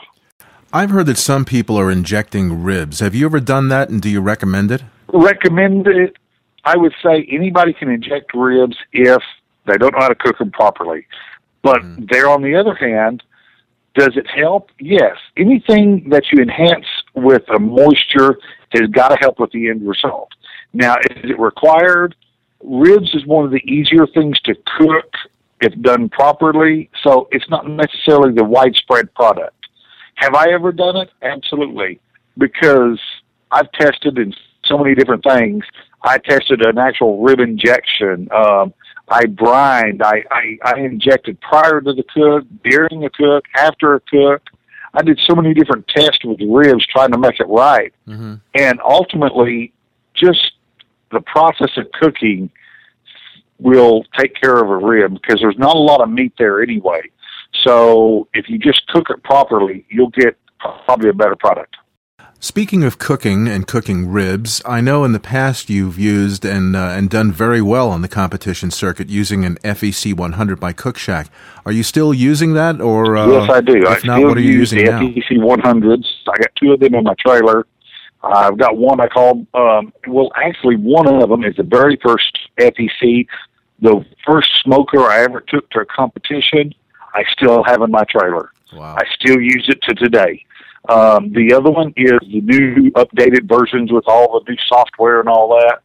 I've 0.71 0.91
heard 0.91 1.07
that 1.07 1.17
some 1.17 1.45
people 1.45 1.79
are 1.79 1.89
injecting 1.89 2.63
ribs. 2.63 2.99
Have 2.99 3.15
you 3.15 3.25
ever 3.25 3.39
done 3.39 3.69
that, 3.69 3.89
and 3.89 4.01
do 4.01 4.09
you 4.09 4.21
recommend 4.21 4.71
it? 4.71 4.83
Recommend 5.11 5.87
it 5.87 6.15
I 6.65 6.77
would 6.77 6.93
say 7.03 7.27
anybody 7.31 7.73
can 7.73 7.89
inject 7.89 8.33
ribs 8.33 8.77
if 8.91 9.21
they 9.65 9.77
don't 9.77 9.93
know 9.93 10.01
how 10.01 10.09
to 10.09 10.15
cook 10.15 10.37
them 10.37 10.51
properly. 10.51 11.05
But 11.61 11.81
mm-hmm. 11.81 12.05
there, 12.09 12.29
on 12.29 12.41
the 12.41 12.55
other 12.55 12.75
hand, 12.75 13.23
does 13.95 14.15
it 14.15 14.27
help? 14.27 14.69
Yes. 14.79 15.17
Anything 15.37 16.09
that 16.09 16.23
you 16.31 16.41
enhance 16.41 16.85
with 17.15 17.43
a 17.49 17.59
moisture 17.59 18.39
has 18.69 18.89
got 18.91 19.09
to 19.09 19.17
help 19.19 19.39
with 19.39 19.51
the 19.51 19.69
end 19.69 19.87
result. 19.87 20.29
Now, 20.73 20.95
is 21.09 21.31
it 21.31 21.39
required? 21.39 22.15
Ribs 22.63 23.13
is 23.13 23.25
one 23.25 23.45
of 23.45 23.51
the 23.51 23.63
easier 23.65 24.05
things 24.07 24.39
to 24.41 24.55
cook 24.77 25.13
if 25.61 25.73
done 25.81 26.09
properly, 26.09 26.89
so 27.03 27.27
it's 27.31 27.49
not 27.49 27.67
necessarily 27.67 28.33
the 28.33 28.43
widespread 28.43 29.13
product. 29.13 29.55
Have 30.15 30.33
I 30.33 30.51
ever 30.51 30.71
done 30.71 30.97
it? 30.97 31.09
Absolutely, 31.21 31.99
because 32.37 32.99
I've 33.51 33.71
tested 33.73 34.17
in 34.17 34.33
so 34.65 34.77
many 34.77 34.95
different 34.95 35.23
things 35.23 35.63
I 36.01 36.17
tested 36.17 36.65
an 36.65 36.77
actual 36.77 37.21
rib 37.21 37.39
injection. 37.39 38.29
Um, 38.31 38.73
I 39.09 39.25
brined. 39.25 40.01
I, 40.03 40.23
I, 40.31 40.57
I 40.63 40.79
injected 40.79 41.39
prior 41.41 41.81
to 41.81 41.93
the 41.93 42.03
cook, 42.03 42.45
during 42.63 43.01
the 43.01 43.09
cook, 43.09 43.45
after 43.55 43.95
a 43.95 43.99
cook. 44.01 44.43
I 44.93 45.03
did 45.03 45.19
so 45.27 45.35
many 45.35 45.53
different 45.53 45.87
tests 45.87 46.23
with 46.23 46.39
ribs 46.41 46.85
trying 46.87 47.11
to 47.11 47.17
make 47.17 47.39
it 47.39 47.47
right. 47.47 47.93
Mm-hmm. 48.07 48.35
And 48.55 48.79
ultimately, 48.83 49.73
just 50.15 50.53
the 51.11 51.21
process 51.21 51.71
of 51.77 51.91
cooking 51.91 52.49
will 53.59 54.03
take 54.17 54.35
care 54.35 54.57
of 54.57 54.69
a 54.69 54.77
rib 54.77 55.13
because 55.13 55.39
there's 55.41 55.57
not 55.57 55.75
a 55.75 55.79
lot 55.79 56.01
of 56.01 56.09
meat 56.09 56.33
there 56.37 56.61
anyway. 56.61 57.01
So 57.63 58.27
if 58.33 58.49
you 58.49 58.57
just 58.57 58.87
cook 58.87 59.09
it 59.09 59.23
properly, 59.23 59.85
you'll 59.89 60.11
get 60.11 60.37
probably 60.59 61.09
a 61.09 61.13
better 61.13 61.35
product. 61.35 61.75
Speaking 62.41 62.85
of 62.85 62.99
cooking 62.99 63.49
and 63.49 63.67
cooking 63.67 64.07
ribs, 64.07 64.61
I 64.65 64.79
know 64.79 65.03
in 65.03 65.11
the 65.11 65.19
past 65.19 65.69
you've 65.69 65.99
used 65.99 66.45
and 66.45 66.73
uh, 66.73 66.93
and 66.95 67.09
done 67.09 67.33
very 67.33 67.61
well 67.61 67.89
on 67.89 68.01
the 68.01 68.07
competition 68.07 68.71
circuit 68.71 69.09
using 69.09 69.43
an 69.43 69.57
FEC 69.57 70.13
100 70.13 70.57
by 70.57 70.71
Cook 70.71 70.97
Shack. 70.97 71.29
Are 71.65 71.73
you 71.73 71.83
still 71.83 72.13
using 72.13 72.53
that, 72.53 72.79
or 72.79 73.17
uh, 73.17 73.27
yes, 73.27 73.49
I 73.49 73.59
do. 73.59 73.75
If 73.75 74.05
I 74.05 74.07
not, 74.07 74.23
what 74.23 74.37
are 74.37 74.41
you 74.41 74.53
using 74.53 74.85
the 74.85 74.91
now? 74.91 75.01
FEC 75.01 75.31
100s. 75.31 76.05
I 76.29 76.37
got 76.37 76.55
two 76.55 76.71
of 76.71 76.79
them 76.79 76.95
in 76.95 77.03
my 77.03 77.13
trailer. 77.19 77.67
I've 78.23 78.57
got 78.57 78.77
one 78.77 79.01
I 79.01 79.07
call, 79.07 79.45
um, 79.53 79.93
well, 80.07 80.31
actually, 80.35 80.77
one 80.77 81.07
of 81.13 81.29
them 81.29 81.43
is 81.43 81.55
the 81.57 81.63
very 81.63 81.97
first 82.01 82.37
FEC, 82.57 83.27
the 83.81 84.05
first 84.25 84.49
smoker 84.63 85.01
I 85.01 85.23
ever 85.23 85.41
took 85.41 85.69
to 85.71 85.79
a 85.79 85.85
competition. 85.85 86.73
I 87.13 87.23
still 87.33 87.63
have 87.65 87.81
in 87.81 87.91
my 87.91 88.05
trailer. 88.09 88.51
Wow. 88.73 88.95
I 88.97 89.03
still 89.19 89.39
use 89.39 89.65
it 89.67 89.81
to 89.83 89.95
today. 89.95 90.45
Um, 90.87 91.33
the 91.33 91.53
other 91.53 91.69
one 91.69 91.93
is 91.97 92.19
the 92.21 92.41
new 92.41 92.91
updated 92.91 93.47
versions 93.47 93.91
with 93.91 94.05
all 94.07 94.39
the 94.39 94.51
new 94.51 94.57
software 94.67 95.19
and 95.19 95.27
all 95.27 95.49
that, 95.49 95.81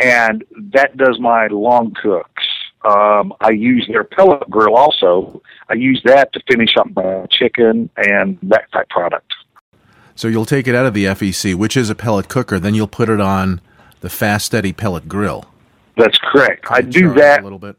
and 0.00 0.44
that 0.72 0.96
does 0.96 1.18
my 1.20 1.46
long 1.46 1.94
cooks. 2.02 2.42
Um, 2.84 3.32
I 3.40 3.50
use 3.50 3.88
their 3.90 4.02
pellet 4.02 4.50
grill 4.50 4.74
also. 4.74 5.40
I 5.68 5.74
use 5.74 6.02
that 6.04 6.32
to 6.32 6.40
finish 6.50 6.76
up 6.76 6.88
my 6.96 7.26
chicken 7.30 7.88
and 7.96 8.38
that 8.42 8.70
type 8.72 8.88
product. 8.88 9.32
So 10.16 10.28
you'll 10.28 10.44
take 10.44 10.66
it 10.66 10.74
out 10.74 10.86
of 10.86 10.94
the 10.94 11.04
FEC, 11.06 11.54
which 11.54 11.76
is 11.76 11.88
a 11.90 11.94
pellet 11.94 12.28
cooker, 12.28 12.58
then 12.58 12.74
you'll 12.74 12.88
put 12.88 13.08
it 13.08 13.20
on 13.20 13.60
the 14.00 14.10
Fast 14.10 14.54
Eddy 14.54 14.72
pellet 14.72 15.08
grill. 15.08 15.46
That's 15.96 16.18
correct. 16.18 16.66
I 16.70 16.80
do 16.80 17.14
that 17.14 17.40
a 17.40 17.44
little 17.44 17.58
bit. 17.58 17.76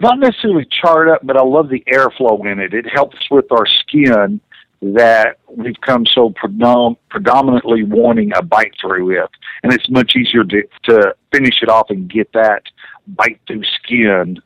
not 0.00 0.18
necessarily 0.18 0.66
charred 0.82 1.08
up, 1.08 1.24
but 1.24 1.36
I 1.36 1.42
love 1.42 1.68
the 1.68 1.82
airflow 1.92 2.44
in 2.50 2.58
it. 2.58 2.74
It 2.74 2.86
helps 2.92 3.18
with 3.30 3.50
our 3.52 3.66
skin 3.66 4.40
that 4.82 5.38
we've 5.48 5.80
come 5.82 6.06
so 6.06 6.30
predom- 6.30 6.96
predominantly 7.10 7.82
wanting 7.82 8.32
a 8.34 8.42
bite 8.42 8.72
through 8.80 9.06
with, 9.06 9.30
and 9.62 9.72
it's 9.72 9.88
much 9.90 10.16
easier 10.16 10.44
to 10.44 10.62
to 10.84 11.14
finish 11.32 11.62
it 11.62 11.68
off 11.68 11.90
and 11.90 12.10
get 12.10 12.32
that 12.32 12.62
bite 13.06 13.40
through 13.46 13.62
skin 13.82 14.40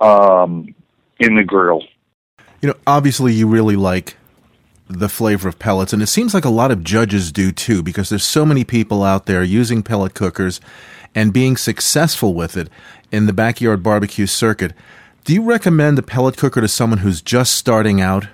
um, 0.00 0.74
in 1.18 1.36
the 1.36 1.44
grill. 1.44 1.82
You 2.60 2.68
know, 2.68 2.74
obviously, 2.86 3.32
you 3.32 3.46
really 3.46 3.76
like 3.76 4.16
the 4.88 5.08
flavor 5.08 5.48
of 5.48 5.58
pellets, 5.58 5.92
and 5.92 6.02
it 6.02 6.08
seems 6.08 6.34
like 6.34 6.44
a 6.44 6.50
lot 6.50 6.72
of 6.72 6.82
judges 6.82 7.30
do 7.30 7.52
too, 7.52 7.82
because 7.82 8.08
there's 8.08 8.24
so 8.24 8.44
many 8.44 8.64
people 8.64 9.04
out 9.04 9.26
there 9.26 9.42
using 9.42 9.82
pellet 9.82 10.14
cookers 10.14 10.60
and 11.14 11.32
being 11.32 11.56
successful 11.56 12.34
with 12.34 12.56
it 12.56 12.68
in 13.12 13.26
the 13.26 13.32
backyard 13.32 13.82
barbecue 13.82 14.26
circuit. 14.26 14.72
Do 15.24 15.32
you 15.32 15.42
recommend 15.42 15.98
a 15.98 16.02
pellet 16.02 16.36
cooker 16.36 16.60
to 16.60 16.68
someone 16.68 17.00
who's 17.00 17.22
just 17.22 17.54
starting 17.54 18.00
out? 18.00 18.26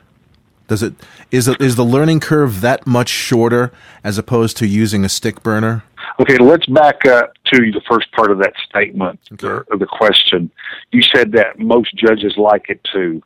Does 0.68 0.82
it 0.82 0.94
is 1.30 1.48
it, 1.48 1.60
is 1.60 1.76
the 1.76 1.84
learning 1.84 2.20
curve 2.20 2.60
that 2.60 2.86
much 2.86 3.08
shorter 3.08 3.72
as 4.02 4.18
opposed 4.18 4.56
to 4.58 4.66
using 4.66 5.04
a 5.04 5.08
stick 5.08 5.42
burner? 5.42 5.84
Okay, 6.20 6.38
let's 6.38 6.66
back 6.66 7.04
up 7.06 7.32
to 7.52 7.70
the 7.72 7.80
first 7.88 8.10
part 8.12 8.30
of 8.30 8.38
that 8.38 8.54
statement 8.68 9.20
uh, 9.30 9.34
Okay. 9.34 9.46
or 9.46 9.66
of 9.72 9.78
the 9.80 9.86
question. 9.86 10.50
You 10.92 11.02
said 11.02 11.32
that 11.32 11.58
most 11.58 11.94
judges 11.94 12.34
like 12.36 12.66
it 12.68 12.80
too. 12.92 13.22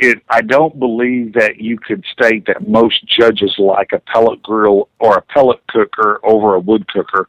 It, 0.00 0.22
I 0.28 0.40
don't 0.40 0.78
believe 0.78 1.34
that 1.34 1.58
you 1.58 1.78
could 1.78 2.04
state 2.12 2.46
that 2.46 2.68
most 2.68 3.06
judges 3.06 3.54
like 3.58 3.92
a 3.92 4.00
pellet 4.00 4.42
grill 4.42 4.88
or 4.98 5.16
a 5.16 5.22
pellet 5.22 5.60
cooker 5.68 6.18
over 6.24 6.54
a 6.54 6.60
wood 6.60 6.86
cooker. 6.88 7.28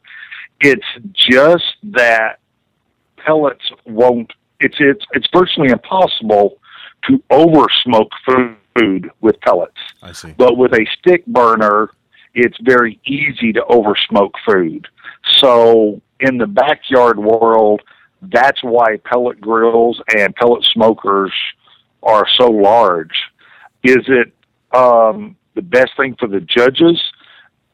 It's 0.60 0.84
just 1.14 1.64
that 1.84 2.40
pellets 3.16 3.70
won't. 3.86 4.32
It's 4.60 4.76
it's 4.80 5.04
it's 5.12 5.28
virtually 5.32 5.68
impossible 5.70 6.58
to 7.08 7.22
over 7.30 7.66
smoke 7.84 8.10
food 8.26 8.56
with 9.20 9.40
pellets. 9.40 9.76
I 10.02 10.12
see. 10.12 10.34
But 10.36 10.56
with 10.56 10.72
a 10.72 10.86
stick 10.98 11.24
burner, 11.26 11.90
it's 12.34 12.56
very 12.60 13.00
easy 13.06 13.52
to 13.52 13.60
oversmoke 13.68 14.32
food. 14.46 14.86
So 15.38 16.00
in 16.20 16.38
the 16.38 16.46
backyard 16.46 17.18
world, 17.18 17.82
that's 18.22 18.62
why 18.62 18.96
pellet 19.04 19.40
grills 19.40 20.00
and 20.14 20.34
pellet 20.36 20.64
smokers 20.64 21.32
are 22.02 22.26
so 22.34 22.50
large. 22.50 23.14
Is 23.82 24.04
it 24.08 24.32
um, 24.74 25.36
the 25.54 25.62
best 25.62 25.92
thing 25.96 26.16
for 26.18 26.28
the 26.28 26.40
judges? 26.40 27.00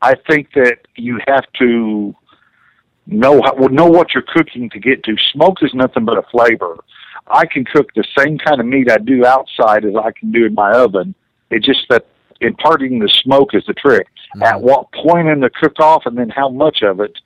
I 0.00 0.14
think 0.28 0.52
that 0.54 0.78
you 0.96 1.20
have 1.26 1.44
to 1.58 2.14
know 3.06 3.40
how, 3.42 3.54
well, 3.54 3.68
know 3.68 3.86
what 3.86 4.14
you're 4.14 4.24
cooking 4.26 4.70
to 4.70 4.78
get 4.78 5.04
to. 5.04 5.16
Smoke 5.32 5.58
is 5.62 5.72
nothing 5.74 6.04
but 6.04 6.18
a 6.18 6.22
flavor. 6.30 6.76
I 7.26 7.46
can 7.46 7.64
cook 7.64 7.88
the 7.94 8.04
same 8.18 8.38
kind 8.38 8.60
of 8.60 8.66
meat 8.66 8.90
I 8.90 8.98
do 8.98 9.24
outside 9.24 9.84
as 9.84 9.94
I 9.96 10.10
can 10.12 10.32
do 10.32 10.46
in 10.46 10.54
my 10.54 10.72
oven. 10.72 11.14
It's 11.50 11.66
just 11.66 11.86
that 11.90 12.06
imparting 12.40 12.98
the 12.98 13.08
smoke 13.22 13.54
is 13.54 13.64
the 13.66 13.74
trick. 13.74 14.08
At 14.42 14.60
what 14.60 14.90
point 14.92 15.28
in 15.28 15.40
the 15.40 15.50
cook 15.50 15.78
off 15.78 16.06
and 16.06 16.16
then 16.16 16.30
how 16.30 16.48
much 16.48 16.82
of 16.82 17.00
it 17.00 17.18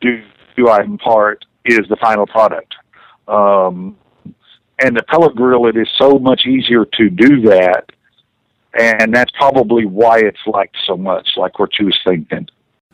do, 0.00 0.22
do 0.56 0.68
I 0.68 0.82
impart 0.82 1.44
is 1.64 1.80
the 1.88 1.96
final 1.96 2.26
product. 2.26 2.74
Um, 3.26 3.96
and 4.78 4.96
the 4.96 5.02
pellet 5.02 5.34
grill, 5.34 5.66
it 5.66 5.76
is 5.76 5.88
so 5.98 6.18
much 6.18 6.46
easier 6.46 6.84
to 6.84 7.10
do 7.10 7.42
that. 7.42 7.90
And 8.78 9.14
that's 9.14 9.32
probably 9.32 9.84
why 9.84 10.18
it's 10.18 10.38
liked 10.46 10.76
so 10.86 10.96
much, 10.96 11.30
like 11.36 11.58
what 11.58 11.70
you 11.78 11.86
was 11.86 11.98
thinking. 12.06 12.48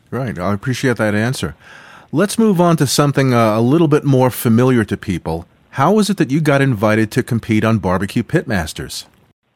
Right. 0.09 0.37
I 0.39 0.53
appreciate 0.53 0.97
that 0.97 1.13
answer. 1.13 1.55
Let's 2.11 2.39
move 2.39 2.59
on 2.59 2.77
to 2.77 2.87
something 2.87 3.33
uh, 3.33 3.59
a 3.59 3.61
little 3.61 3.87
bit 3.87 4.03
more 4.03 4.29
familiar 4.29 4.83
to 4.85 4.97
people. 4.97 5.47
How 5.75 5.91
was 5.91 6.09
it 6.09 6.15
that 6.19 6.31
you 6.31 6.39
got 6.39 6.61
invited 6.61 7.11
to 7.11 7.21
compete 7.21 7.65
on 7.65 7.79
Barbecue 7.79 8.23
Pitmasters? 8.23 9.07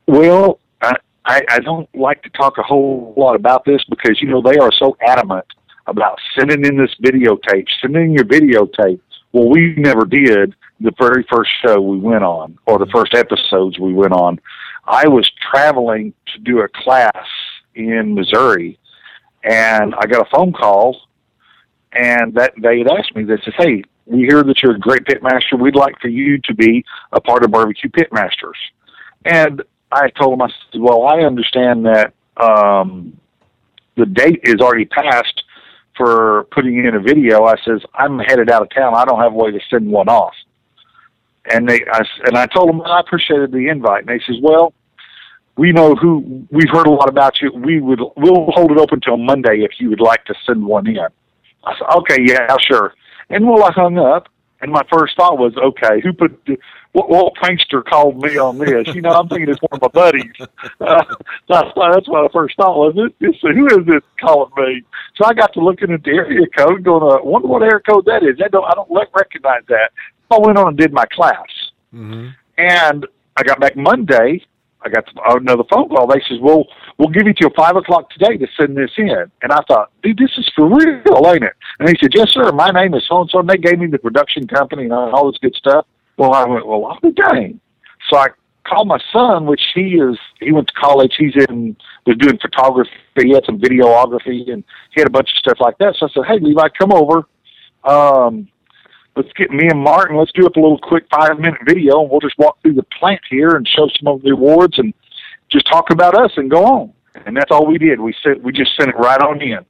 Well, 0.05 0.59
I, 0.81 0.97
I, 1.25 1.59
don't 1.59 1.87
like 1.95 2.21
to 2.23 2.29
talk 2.31 2.57
a 2.57 2.61
whole 2.61 3.13
lot 3.15 3.35
about 3.35 3.63
this 3.63 3.81
because, 3.89 4.21
you 4.21 4.27
know, 4.27 4.41
they 4.41 4.57
are 4.57 4.69
so 4.73 4.97
adamant 5.01 5.45
about 5.87 6.17
sending 6.37 6.65
in 6.65 6.75
this 6.75 6.93
videotape, 7.01 7.67
sending 7.81 8.03
in 8.03 8.13
your 8.15 8.25
videotape. 8.25 8.99
Well, 9.31 9.47
we 9.47 9.75
never 9.77 10.03
did 10.03 10.55
the 10.81 10.91
very 10.99 11.25
first 11.31 11.51
show 11.65 11.79
we 11.79 11.99
went 11.99 12.25
on 12.25 12.59
or 12.65 12.79
the 12.79 12.87
first 12.87 13.15
episodes 13.15 13.79
we 13.79 13.93
went 13.93 14.11
on. 14.11 14.41
I 14.83 15.07
was 15.07 15.31
traveling 15.49 16.13
to 16.33 16.39
do 16.41 16.59
a 16.59 16.67
class 16.67 17.27
in 17.75 18.13
Missouri 18.13 18.77
and 19.45 19.95
I 19.95 20.05
got 20.05 20.27
a 20.27 20.29
phone 20.35 20.51
call 20.51 20.99
and 21.93 22.33
that 22.33 22.51
they 22.61 22.79
had 22.79 22.89
asked 22.89 23.15
me, 23.15 23.23
they 23.23 23.37
said, 23.45 23.53
Hey, 23.57 23.83
we 24.09 24.21
hear 24.21 24.43
that 24.43 24.61
you're 24.61 24.75
a 24.75 24.79
great 24.79 25.03
pitmaster. 25.05 25.57
We'd 25.57 25.75
like 25.75 25.99
for 26.01 26.07
you 26.07 26.39
to 26.39 26.53
be 26.53 26.83
a 27.11 27.21
part 27.21 27.43
of 27.43 27.51
Barbecue 27.51 27.89
Pitmasters. 27.89 28.57
And 29.25 29.61
I 29.91 30.09
told 30.09 30.33
them, 30.33 30.41
I 30.41 30.49
said, 30.71 30.81
well, 30.81 31.03
I 31.03 31.19
understand 31.19 31.85
that 31.85 32.13
um, 32.37 33.17
the 33.95 34.05
date 34.05 34.41
is 34.43 34.55
already 34.61 34.85
passed 34.85 35.43
for 35.95 36.45
putting 36.51 36.83
in 36.85 36.95
a 36.95 36.99
video. 36.99 37.43
I 37.43 37.55
says, 37.65 37.81
I'm 37.93 38.17
headed 38.19 38.49
out 38.49 38.63
of 38.63 38.69
town. 38.71 38.95
I 38.95 39.05
don't 39.05 39.19
have 39.19 39.33
a 39.33 39.35
way 39.35 39.51
to 39.51 39.59
send 39.69 39.87
one 39.91 40.09
off. 40.09 40.33
And 41.51 41.67
they, 41.67 41.81
I, 41.91 42.01
and 42.25 42.37
I 42.37 42.45
told 42.47 42.69
them 42.69 42.81
I 42.81 42.99
appreciated 43.01 43.51
the 43.51 43.67
invite. 43.67 44.07
And 44.07 44.09
they 44.09 44.23
says, 44.25 44.37
well, 44.41 44.73
we 45.57 45.71
know 45.71 45.93
who, 45.95 46.47
we've 46.49 46.69
heard 46.69 46.87
a 46.87 46.91
lot 46.91 47.09
about 47.09 47.41
you. 47.41 47.51
We 47.53 47.81
would, 47.81 47.99
we'll 48.15 48.45
hold 48.51 48.71
it 48.71 48.77
open 48.77 49.01
till 49.01 49.17
Monday 49.17 49.61
if 49.61 49.71
you 49.79 49.89
would 49.89 49.99
like 49.99 50.23
to 50.25 50.33
send 50.45 50.65
one 50.65 50.87
in. 50.87 50.97
I 51.65 51.77
said, 51.77 51.87
okay, 51.97 52.17
yeah, 52.23 52.55
sure. 52.59 52.93
And 53.29 53.47
well, 53.47 53.63
I 53.63 53.71
hung 53.71 53.97
up. 53.97 54.29
And 54.61 54.73
my 54.73 54.81
first 54.91 55.15
thought 55.15 55.37
was, 55.37 55.55
okay, 55.55 56.01
who 56.01 56.11
put 56.11 56.37
what, 56.91 57.09
what 57.09 57.33
prankster 57.35 57.83
called 57.83 58.21
me 58.21 58.37
on 58.37 58.57
this? 58.57 58.93
You 58.93 59.01
know, 59.01 59.11
I'm 59.11 59.29
thinking 59.29 59.47
it's 59.47 59.61
one 59.61 59.69
of 59.71 59.81
my 59.81 59.87
buddies. 59.87 60.33
Uh, 60.81 61.03
that's, 61.47 61.69
why, 61.75 61.93
that's 61.93 62.09
what 62.09 62.25
I 62.25 62.33
first 62.33 62.57
thought 62.57 62.75
was, 62.75 62.93
this, 62.93 63.31
this, 63.31 63.41
who 63.41 63.67
is 63.67 63.85
this 63.85 64.03
calling 64.19 64.51
me? 64.57 64.83
So 65.15 65.25
I 65.25 65.33
got 65.33 65.53
to 65.53 65.61
looking 65.61 65.91
at 65.91 66.03
the 66.03 66.11
area 66.11 66.45
code, 66.57 66.83
going, 66.83 67.03
uh, 67.03 67.23
wonder 67.23 67.47
what 67.47 67.63
area 67.63 67.79
code 67.79 68.05
that 68.05 68.23
is. 68.23 68.37
That 68.39 68.51
don't, 68.51 68.65
I 68.65 68.73
don't 68.73 68.89
recognize 69.13 69.63
that. 69.69 69.91
I 70.29 70.37
went 70.37 70.57
on 70.57 70.69
and 70.69 70.77
did 70.77 70.91
my 70.91 71.05
class. 71.05 71.47
Mm-hmm. 71.93 72.29
And 72.57 73.07
I 73.37 73.43
got 73.43 73.61
back 73.61 73.77
Monday. 73.77 74.45
I 74.81 74.89
got 74.89 75.05
another 75.25 75.63
phone 75.69 75.89
call. 75.89 76.07
They 76.07 76.21
says, 76.27 76.39
"Well, 76.41 76.65
we'll 76.99 77.09
give 77.09 77.25
you 77.25 77.33
till 77.33 77.49
five 77.55 77.75
o'clock 77.75 78.09
today 78.11 78.37
to 78.37 78.47
send 78.55 78.77
this 78.77 78.91
in." 78.97 79.31
And 79.41 79.51
I 79.51 79.61
thought, 79.67 79.91
"Dude, 80.03 80.17
this 80.17 80.31
is 80.37 80.47
for 80.55 80.67
real, 80.67 81.27
ain't 81.27 81.43
it?" 81.43 81.53
And 81.79 81.89
he 81.89 81.95
said, 81.99 82.11
"Yes, 82.13 82.31
sir. 82.31 82.51
My 82.51 82.69
name 82.69 82.93
is 82.93 83.03
so 83.07 83.21
and 83.21 83.29
so." 83.29 83.39
And 83.39 83.49
they 83.49 83.57
gave 83.57 83.79
me 83.79 83.87
the 83.87 83.97
production 83.97 84.45
company 84.47 84.83
and 84.83 84.93
all 84.93 85.31
this 85.31 85.39
good 85.41 85.55
stuff. 85.55 85.87
Well, 86.17 86.33
I 86.33 86.45
went, 86.45 86.67
"Well, 86.67 86.85
I'll 86.85 86.99
be 86.99 87.11
dang." 87.11 87.59
So 88.09 88.17
I 88.17 88.27
called 88.67 88.87
my 88.87 88.99
son, 89.11 89.47
which 89.47 89.61
he 89.73 89.95
is. 89.95 90.17
He 90.39 90.51
went 90.51 90.67
to 90.67 90.73
college. 90.73 91.15
He's 91.17 91.35
in 91.49 91.75
was 92.05 92.17
doing 92.17 92.37
photography. 92.37 92.91
He 93.15 93.31
had 93.31 93.45
some 93.45 93.59
videography, 93.59 94.51
and 94.51 94.63
he 94.93 95.01
had 95.01 95.07
a 95.07 95.11
bunch 95.11 95.29
of 95.31 95.37
stuff 95.39 95.57
like 95.59 95.77
that. 95.79 95.95
So 95.95 96.05
I 96.05 96.09
said, 96.13 96.25
"Hey, 96.27 96.39
Levi, 96.39 96.67
come 96.77 96.91
over." 96.91 97.25
Um, 97.83 98.49
let's 99.15 99.33
get 99.33 99.51
me 99.51 99.67
and 99.67 99.79
Martin, 99.79 100.17
let's 100.17 100.31
do 100.33 100.45
up 100.45 100.55
a 100.55 100.59
little 100.59 100.79
quick 100.79 101.05
five 101.11 101.37
minute 101.39 101.59
video 101.65 102.01
and 102.01 102.09
we'll 102.09 102.19
just 102.19 102.37
walk 102.37 102.61
through 102.61 102.73
the 102.73 102.85
plant 102.99 103.21
here 103.29 103.55
and 103.55 103.67
show 103.67 103.89
some 103.99 104.13
of 104.13 104.21
the 104.21 104.31
awards 104.31 104.77
and 104.79 104.93
just 105.49 105.67
talk 105.67 105.89
about 105.91 106.15
us 106.15 106.31
and 106.37 106.49
go 106.49 106.65
on. 106.65 106.93
And 107.25 107.35
that's 107.35 107.51
all 107.51 107.65
we 107.65 107.77
did. 107.77 107.99
We 107.99 108.13
sent, 108.23 108.43
we 108.43 108.51
just 108.51 108.75
sent 108.77 108.89
it 108.89 108.97
right 108.97 109.19
on 109.21 109.41
in. 109.41 109.65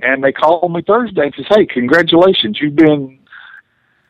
And 0.00 0.22
they 0.22 0.32
called 0.32 0.72
me 0.72 0.82
Thursday 0.82 1.22
and 1.22 1.34
says, 1.34 1.46
Hey, 1.48 1.66
congratulations, 1.66 2.58
you've 2.60 2.76
been 2.76 3.18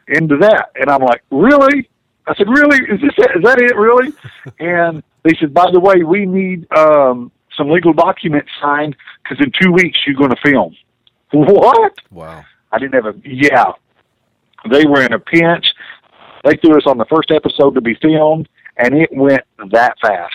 into 0.08 0.36
that. 0.38 0.70
And 0.74 0.90
I'm 0.90 1.02
like, 1.02 1.22
Really? 1.30 1.88
I 2.26 2.34
said, 2.34 2.48
Really? 2.48 2.78
Is 2.92 3.00
this 3.00 3.14
it? 3.16 3.36
Is 3.36 3.44
that 3.44 3.58
it 3.60 3.76
really? 3.76 4.12
and 4.58 5.02
they 5.22 5.34
said, 5.40 5.54
By 5.54 5.70
the 5.72 5.80
way, 5.80 6.02
we 6.02 6.26
need 6.26 6.70
um 6.72 7.32
some 7.56 7.70
legal 7.70 7.92
documents 7.92 8.50
signed 8.60 8.96
because 9.22 9.44
in 9.44 9.52
two 9.60 9.72
weeks 9.72 9.98
you're 10.06 10.16
going 10.16 10.30
to 10.30 10.40
film. 10.42 10.76
What? 11.32 11.98
Wow. 12.10 12.44
I 12.72 12.78
didn't 12.78 12.94
have 12.94 13.06
a 13.06 13.14
yeah. 13.24 13.72
They 14.70 14.84
were 14.84 15.02
in 15.02 15.12
a 15.12 15.18
pinch. 15.18 15.74
They 16.44 16.56
threw 16.56 16.76
us 16.76 16.84
on 16.86 16.98
the 16.98 17.04
first 17.06 17.30
episode 17.30 17.74
to 17.74 17.80
be 17.80 17.94
filmed, 17.94 18.48
and 18.76 18.94
it 18.94 19.10
went 19.12 19.42
that 19.70 19.96
fast. 20.00 20.34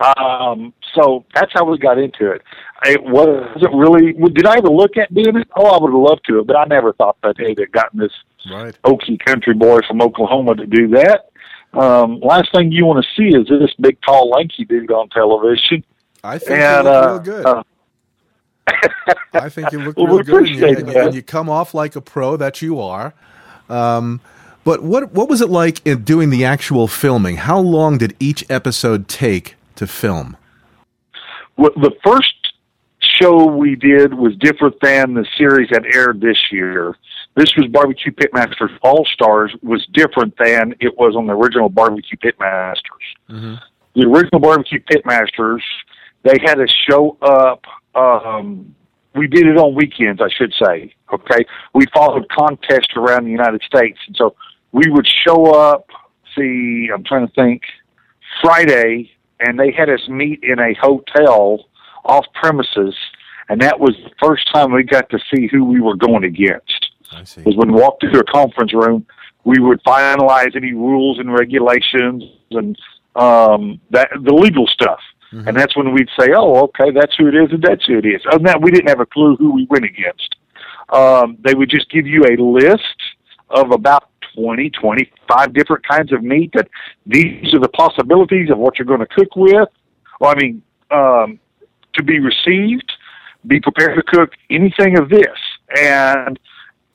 Um, 0.00 0.72
so 0.94 1.24
that's 1.34 1.52
how 1.52 1.64
we 1.64 1.78
got 1.78 1.98
into 1.98 2.30
it. 2.30 2.42
It 2.84 3.02
wasn't 3.04 3.74
really. 3.74 4.12
Did 4.12 4.46
I 4.46 4.56
ever 4.56 4.70
look 4.70 4.96
at 4.96 5.12
doing 5.12 5.36
it? 5.36 5.48
Oh, 5.56 5.66
I 5.66 5.78
would 5.80 5.92
have 5.92 6.00
loved 6.00 6.22
to, 6.28 6.42
but 6.44 6.56
I 6.56 6.64
never 6.64 6.94
thought 6.94 7.18
that 7.22 7.36
they'd 7.36 7.58
have 7.58 7.72
gotten 7.72 8.00
this 8.00 8.12
right. 8.50 8.76
Okie 8.84 9.22
country 9.24 9.52
boy 9.52 9.80
from 9.86 10.00
Oklahoma 10.00 10.54
to 10.56 10.66
do 10.66 10.88
that. 10.88 11.30
Um, 11.72 12.20
last 12.20 12.50
thing 12.52 12.72
you 12.72 12.86
want 12.86 13.04
to 13.04 13.10
see 13.14 13.36
is 13.36 13.46
this 13.46 13.72
big, 13.78 13.98
tall, 14.00 14.30
lanky 14.30 14.64
dude 14.64 14.90
on 14.90 15.08
television. 15.10 15.84
I 16.24 16.38
think 16.38 16.58
and, 16.58 16.86
you 16.86 16.92
look 16.92 17.04
uh, 17.04 17.10
real 17.10 17.18
good. 17.20 17.46
Uh, 17.46 17.62
I 19.34 19.48
think 19.50 19.72
you 19.72 19.78
look 19.80 19.96
well, 19.98 20.06
real 20.06 20.22
good, 20.24 20.48
and 20.48 20.56
you, 20.56 20.66
and, 20.66 20.88
and 20.88 21.14
you, 21.14 21.22
come 21.22 21.50
off 21.50 21.74
like 21.74 21.94
a 21.94 22.00
pro 22.00 22.36
that 22.38 22.62
you 22.62 22.80
are. 22.80 23.12
Um, 23.68 24.20
but 24.64 24.82
what 24.82 25.12
what 25.12 25.28
was 25.28 25.42
it 25.42 25.50
like 25.50 25.86
in 25.86 26.04
doing 26.04 26.30
the 26.30 26.44
actual 26.44 26.88
filming? 26.88 27.36
How 27.36 27.58
long 27.58 27.98
did 27.98 28.16
each 28.18 28.44
episode 28.50 29.06
take 29.06 29.56
to 29.80 29.86
film? 29.86 30.36
Well, 31.56 31.70
the 31.76 31.92
first 32.04 32.34
show 33.00 33.46
we 33.46 33.76
did 33.76 34.12
was 34.12 34.36
different 34.36 34.76
than 34.82 35.14
the 35.14 35.26
series 35.38 35.70
that 35.70 35.84
aired 35.94 36.20
this 36.20 36.36
year. 36.52 36.94
This 37.34 37.50
was 37.56 37.66
Barbecue 37.68 38.12
Pitmasters 38.12 38.76
All 38.82 39.06
Stars 39.14 39.54
was 39.62 39.86
different 39.94 40.34
than 40.38 40.74
it 40.80 40.98
was 40.98 41.16
on 41.16 41.26
the 41.26 41.32
original 41.32 41.70
Barbecue 41.70 42.18
Pitmasters. 42.18 43.06
Mm-hmm. 43.30 43.54
The 43.94 44.06
original 44.06 44.38
Barbecue 44.38 44.80
Pitmasters, 44.80 45.62
they 46.24 46.36
had 46.44 46.56
to 46.56 46.66
show 46.88 47.16
up. 47.22 47.64
Um, 47.94 48.74
we 49.14 49.26
did 49.26 49.46
it 49.46 49.56
on 49.56 49.74
weekends, 49.74 50.20
I 50.20 50.28
should 50.28 50.52
say. 50.62 50.94
Okay, 51.10 51.44
we 51.74 51.86
followed 51.94 52.26
contests 52.28 52.94
around 52.96 53.24
the 53.24 53.30
United 53.30 53.62
States, 53.62 53.98
and 54.06 54.14
so 54.14 54.36
we 54.72 54.90
would 54.90 55.08
show 55.26 55.46
up. 55.46 55.88
See, 56.36 56.90
I'm 56.92 57.02
trying 57.02 57.26
to 57.26 57.32
think. 57.32 57.62
Friday, 58.42 59.10
and 59.40 59.58
they 59.58 59.72
had 59.72 59.88
us 59.88 60.08
meet 60.08 60.40
in 60.42 60.58
a 60.58 60.74
hotel 60.80 61.64
off 62.04 62.26
premises, 62.34 62.94
and 63.48 63.60
that 63.60 63.78
was 63.78 63.96
the 64.04 64.10
first 64.22 64.50
time 64.52 64.72
we 64.72 64.82
got 64.82 65.08
to 65.10 65.18
see 65.34 65.48
who 65.48 65.64
we 65.64 65.80
were 65.80 65.96
going 65.96 66.24
against. 66.24 66.86
I 67.12 67.24
see. 67.24 67.42
Was 67.42 67.56
when 67.56 67.72
we 67.72 67.80
walked 67.80 68.04
into 68.04 68.18
a 68.18 68.24
conference 68.24 68.72
room, 68.72 69.06
we 69.44 69.58
would 69.58 69.82
finalize 69.82 70.54
any 70.54 70.72
rules 70.72 71.18
and 71.18 71.32
regulations 71.32 72.22
and 72.50 72.78
um, 73.16 73.80
that 73.90 74.10
the 74.22 74.32
legal 74.32 74.66
stuff. 74.66 75.00
Mm-hmm. 75.32 75.48
And 75.48 75.56
that's 75.56 75.76
when 75.76 75.92
we'd 75.92 76.08
say, 76.18 76.28
"Oh, 76.36 76.64
okay, 76.64 76.90
that's 76.92 77.14
who 77.16 77.28
it 77.28 77.34
is, 77.34 77.52
and 77.52 77.62
that's 77.62 77.84
who 77.86 77.98
it 77.98 78.06
is." 78.06 78.20
Other 78.26 78.38
than 78.38 78.46
that, 78.46 78.62
we 78.62 78.70
didn't 78.70 78.88
have 78.88 79.00
a 79.00 79.06
clue 79.06 79.36
who 79.36 79.54
we 79.54 79.66
went 79.70 79.84
against. 79.84 80.36
Um, 80.88 81.38
they 81.44 81.54
would 81.54 81.70
just 81.70 81.88
give 81.90 82.06
you 82.06 82.24
a 82.24 82.34
list 82.40 82.96
of 83.48 83.70
about 83.70 84.09
20, 84.34 84.70
25 84.70 85.52
different 85.52 85.86
kinds 85.86 86.12
of 86.12 86.22
meat 86.22 86.50
that 86.54 86.68
these 87.06 87.52
are 87.54 87.60
the 87.60 87.68
possibilities 87.68 88.50
of 88.50 88.58
what 88.58 88.78
you're 88.78 88.86
going 88.86 89.00
to 89.00 89.06
cook 89.06 89.34
with. 89.36 89.68
Well, 90.20 90.34
I 90.36 90.40
mean, 90.40 90.62
um, 90.90 91.40
to 91.94 92.02
be 92.02 92.18
received, 92.18 92.92
be 93.46 93.60
prepared 93.60 93.96
to 93.96 94.02
cook 94.02 94.32
anything 94.50 94.98
of 94.98 95.08
this. 95.08 95.38
And 95.76 96.38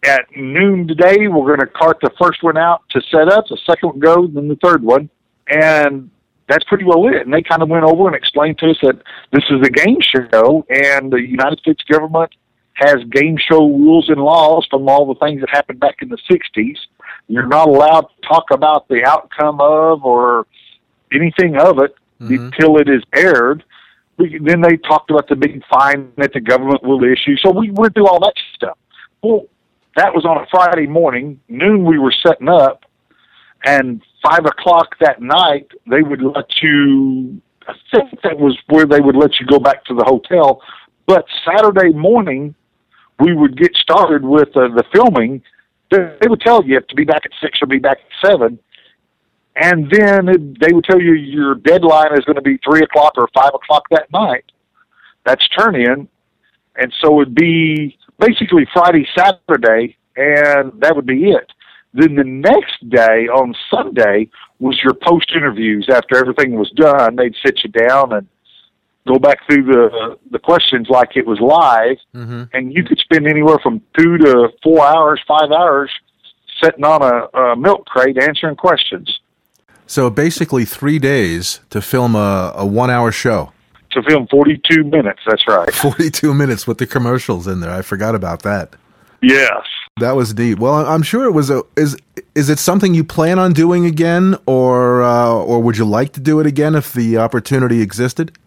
at 0.06 0.26
noon 0.36 0.88
today, 0.88 1.28
we're 1.28 1.56
going 1.56 1.60
to 1.60 1.68
cart 1.68 1.98
the 2.02 2.12
first 2.22 2.44
one 2.44 2.58
out 2.58 2.84
to 2.92 3.02
set 3.12 3.28
up, 3.30 3.46
the 3.48 3.58
second 3.66 3.90
one 3.90 4.00
goes, 4.00 4.30
then 4.34 4.48
the 4.48 4.58
third 4.58 4.84
one. 4.84 5.10
And 5.48 6.10
that's 6.48 6.64
pretty 6.66 6.84
well 6.84 7.08
it. 7.08 7.22
And 7.24 7.34
they 7.34 7.42
kind 7.42 7.62
of 7.62 7.70
went 7.70 7.86
over 7.86 8.08
and 8.08 8.16
explained 8.16 8.60
to 8.60 8.70
us 8.70 8.78
that 8.84 9.02
this 9.32 9.44
is 9.50 9.62
a 9.66 9.70
game 9.70 9.98
show 10.02 10.66
and 10.70 11.12
the 11.12 11.22
United 11.22 11.60
States 11.60 11.84
government 11.90 12.32
has 12.74 12.98
game 13.10 13.38
show 13.38 13.66
rules 13.66 14.10
and 14.10 14.22
laws 14.22 14.68
from 14.70 14.88
all 14.88 15.06
the 15.06 15.20
things 15.20 15.40
that 15.42 15.50
happened 15.50 15.80
back 15.80 15.96
in 16.02 16.10
the 16.10 16.18
60s. 16.30 16.78
You're 17.28 17.48
not 17.48 17.68
allowed 17.68 18.02
to 18.02 18.28
talk 18.28 18.46
about 18.52 18.88
the 18.88 19.04
outcome 19.06 19.60
of 19.60 20.06
or 20.06 20.46
anything 21.12 21.58
of 21.58 21.80
it 21.80 21.96
mm-hmm. 22.22 22.46
until 22.46 22.78
it 22.78 22.90
is 22.90 23.04
aired. 23.14 23.64
Then 24.18 24.62
they 24.62 24.78
talked 24.78 25.12
about 25.12 25.28
the 25.28 25.36
big 25.36 25.62
fine 25.70 26.12
that 26.18 26.32
the 26.34 26.40
government 26.40 26.84
will 26.84 27.04
issue. 27.04 27.36
So 27.38 27.52
we 27.52 27.72
went 27.72 27.96
through 27.96 28.08
all 28.08 28.20
that 28.22 28.34
stuff. 28.54 28.78
Well, 29.22 29.48
that 29.96 30.14
was 30.14 30.26
on 30.26 30.38
a 30.38 30.46
Friday 30.50 30.88
morning. 30.88 31.40
Noon 31.50 31.84
we 31.84 32.00
were 32.00 32.14
setting 32.26 32.50
up, 32.50 32.86
and 33.66 34.02
five 34.24 34.46
o'clock 34.46 34.96
that 35.00 35.22
night 35.22 35.68
they 35.90 36.02
would 36.02 36.22
let 36.22 36.50
you. 36.62 37.42
I 37.68 37.74
think 37.92 38.22
that 38.22 38.38
was 38.38 38.58
where 38.68 38.86
they 38.86 39.00
would 39.00 39.16
let 39.16 39.40
you 39.40 39.46
go 39.48 39.60
back 39.60 39.84
to 39.86 39.94
the 39.96 40.04
hotel. 40.06 40.62
But 41.08 41.26
Saturday 41.46 41.94
morning, 41.94 42.56
we 43.20 43.34
would 43.34 43.58
get 43.58 43.76
started 43.76 44.24
with 44.24 44.50
uh, 44.56 44.68
the 44.70 44.84
filming, 44.94 45.42
they 46.22 46.28
would 46.28 46.42
tell 46.42 46.64
you 46.64 46.80
to 46.80 46.96
be 46.96 47.04
back 47.04 47.22
at 47.26 47.32
six 47.42 47.60
or 47.62 47.68
be 47.68 47.80
back 47.80 47.98
at 47.98 48.30
seven. 48.30 48.60
And 49.56 49.90
then 49.90 50.28
it, 50.28 50.60
they 50.60 50.74
would 50.74 50.84
tell 50.84 51.00
you 51.00 51.14
your 51.14 51.56
deadline 51.56 52.18
is 52.18 52.26
going 52.26 52.36
to 52.36 52.42
be 52.42 52.60
three 52.64 52.82
o'clock 52.82 53.14
or 53.18 53.30
five 53.34 53.52
o'clock 53.54 53.84
that 53.92 54.12
night. 54.12 54.46
That's 55.26 55.48
turn 55.50 55.76
in. 55.76 56.08
And 56.76 56.94
so 57.02 57.22
it'd 57.22 57.36
be 57.36 57.98
basically 58.20 58.68
Friday, 58.74 59.08
Saturday, 59.18 59.96
and 60.18 60.74
that 60.82 60.96
would 60.96 61.06
be 61.06 61.30
it. 61.30 61.52
Then 61.94 62.16
the 62.16 62.26
next 62.26 62.90
day 62.90 63.28
on 63.28 63.56
Sunday 63.72 64.30
was 64.60 64.78
your 64.84 64.94
post 64.94 65.32
interviews 65.34 65.88
after 65.90 66.18
everything 66.18 66.56
was 66.56 66.70
done. 66.72 67.16
They'd 67.16 67.36
sit 67.46 67.62
you 67.64 67.70
down 67.70 68.12
and 68.12 68.28
go 69.08 69.20
back 69.20 69.40
through 69.48 69.64
the 69.64 70.18
the 70.32 70.40
questions 70.40 70.88
like 70.90 71.16
it 71.16 71.26
was 71.26 71.40
live, 71.40 71.98
mm-hmm. 72.14 72.44
and 72.54 72.74
you 72.74 72.84
could 72.84 73.00
spend 73.00 73.28
anywhere 73.28 73.58
from 73.62 73.82
two 73.98 74.18
to 74.18 74.50
four 74.64 74.86
hours, 74.86 75.22
five 75.28 75.52
hours, 75.52 75.92
sitting 76.64 76.84
on 76.84 77.02
a, 77.02 77.38
a 77.38 77.56
milk 77.56 77.86
crate 77.86 78.18
answering 78.18 78.56
questions. 78.56 79.20
So 79.88 80.10
basically, 80.10 80.66
three 80.66 81.00
days 81.00 81.60
to 81.70 81.82
film 81.82 82.16
a, 82.16 82.54
a 82.56 82.66
one 82.66 82.90
hour 82.90 83.12
show. 83.12 83.52
To 83.92 84.04
film 84.04 84.28
42 84.28 84.84
minutes, 84.84 85.22
that's 85.26 85.48
right. 85.48 85.74
42 85.74 86.34
minutes 86.34 86.68
with 86.68 86.80
the 86.80 86.88
commercials 86.88 87.48
in 87.48 87.62
there. 87.62 87.72
I 87.72 87.82
forgot 87.82 88.14
about 88.14 88.42
that. 88.44 88.76
Yes. 89.22 89.64
That 90.00 90.18
was 90.18 90.34
deep. 90.34 90.60
Well, 90.60 90.86
I'm 90.86 91.04
sure 91.04 91.24
it 91.24 91.32
was 91.32 91.50
a 91.50 91.64
is 91.78 91.96
is 92.34 92.50
it 92.50 92.60
something 92.60 92.94
you 92.94 93.06
plan 93.06 93.40
on 93.40 93.54
doing 93.54 93.86
again 93.86 94.36
or 94.46 95.04
uh, 95.04 95.32
or 95.32 95.62
would 95.62 95.78
you 95.78 95.86
like 95.86 96.12
to 96.14 96.20
do 96.20 96.42
it 96.42 96.46
again 96.46 96.76
if 96.76 96.92
the 96.92 97.18
opportunity 97.18 97.82
existed? 97.82 98.38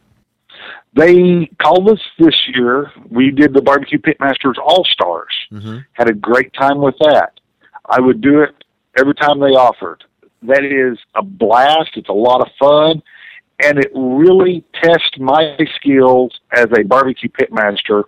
They 0.99 1.49
called 1.63 1.89
us 1.91 2.01
this 2.19 2.35
year. 2.53 2.91
We 3.09 3.31
did 3.31 3.55
the 3.55 3.63
Barbecue 3.63 3.99
Pitmasters 3.99 4.59
All 4.61 4.85
Stars. 4.85 5.33
Mm-hmm. 5.53 5.79
Had 5.93 6.11
a 6.11 6.13
great 6.13 6.53
time 6.55 6.79
with 6.79 6.97
that. 6.99 7.39
I 7.89 8.01
would 8.01 8.21
do 8.21 8.41
it 8.41 8.65
every 8.99 9.15
time 9.15 9.39
they 9.39 9.55
offered. 9.55 10.03
That 10.43 10.65
is 10.65 10.99
a 11.15 11.23
blast. 11.23 11.91
It's 11.95 12.09
a 12.09 12.13
lot 12.13 12.41
of 12.41 12.49
fun, 12.59 13.01
and 13.63 13.79
it 13.79 13.93
really 13.95 14.65
tests 14.75 15.17
my 15.19 15.57
skills 15.77 16.37
as 16.53 16.67
a 16.77 16.83
barbecue 16.83 17.29
pitmaster 17.29 18.05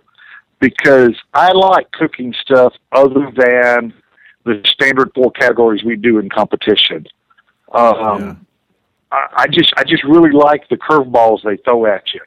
because 0.59 1.15
I 1.33 1.53
like 1.53 1.91
cooking 1.91 2.33
stuff 2.41 2.73
other 2.91 3.31
than 3.35 3.93
the 4.43 4.61
standard 4.65 5.11
four 5.15 5.31
categories 5.31 5.83
we 5.85 5.95
do 5.95 6.19
in 6.19 6.29
competition. 6.29 7.07
Um, 7.73 7.95
yeah. 8.19 8.35
I, 9.13 9.27
I 9.43 9.47
just 9.47 9.73
I 9.77 9.85
just 9.85 10.03
really 10.03 10.31
like 10.31 10.67
the 10.67 10.77
curveballs 10.77 11.43
they 11.43 11.55
throw 11.63 11.85
at 11.85 12.13
you. 12.13 12.19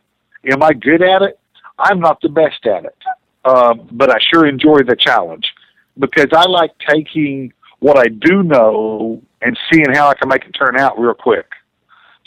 Am 0.50 0.62
I 0.62 0.72
good 0.72 1.02
at 1.02 1.22
it? 1.22 1.38
I'm 1.78 2.00
not 2.00 2.20
the 2.20 2.28
best 2.28 2.64
at 2.66 2.84
it, 2.84 2.96
uh, 3.44 3.74
but 3.92 4.10
I 4.10 4.18
sure 4.32 4.46
enjoy 4.46 4.78
the 4.86 4.96
challenge 4.96 5.46
because 5.98 6.28
I 6.32 6.46
like 6.46 6.72
taking 6.88 7.52
what 7.80 7.98
I 7.98 8.06
do 8.06 8.42
know 8.42 9.22
and 9.42 9.58
seeing 9.72 9.92
how 9.92 10.08
I 10.08 10.14
can 10.14 10.28
make 10.28 10.44
it 10.44 10.52
turn 10.52 10.78
out 10.78 10.98
real 10.98 11.14
quick. 11.14 11.46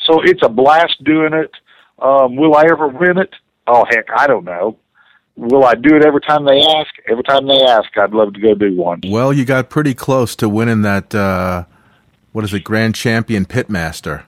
So 0.05 0.21
it's 0.23 0.41
a 0.43 0.49
blast 0.49 1.03
doing 1.03 1.33
it. 1.33 1.51
Um, 1.99 2.35
will 2.35 2.55
I 2.55 2.65
ever 2.71 2.87
win 2.87 3.17
it? 3.17 3.33
Oh 3.65 3.85
heck, 3.89 4.05
I 4.15 4.27
don't 4.27 4.45
know. 4.45 4.77
Will 5.35 5.65
I 5.65 5.75
do 5.75 5.95
it 5.95 6.05
every 6.05 6.21
time 6.21 6.45
they 6.45 6.59
ask? 6.59 6.89
Every 7.07 7.23
time 7.23 7.47
they 7.47 7.61
ask, 7.61 7.95
I'd 7.97 8.11
love 8.11 8.33
to 8.33 8.39
go 8.39 8.55
do 8.55 8.75
one. 8.75 9.01
Well, 9.05 9.31
you 9.31 9.45
got 9.45 9.69
pretty 9.69 9.93
close 9.93 10.35
to 10.37 10.49
winning 10.49 10.81
that. 10.81 11.13
Uh, 11.13 11.65
what 12.31 12.43
is 12.43 12.53
it, 12.53 12.63
Grand 12.63 12.95
Champion 12.95 13.45
Pitmaster? 13.45 14.23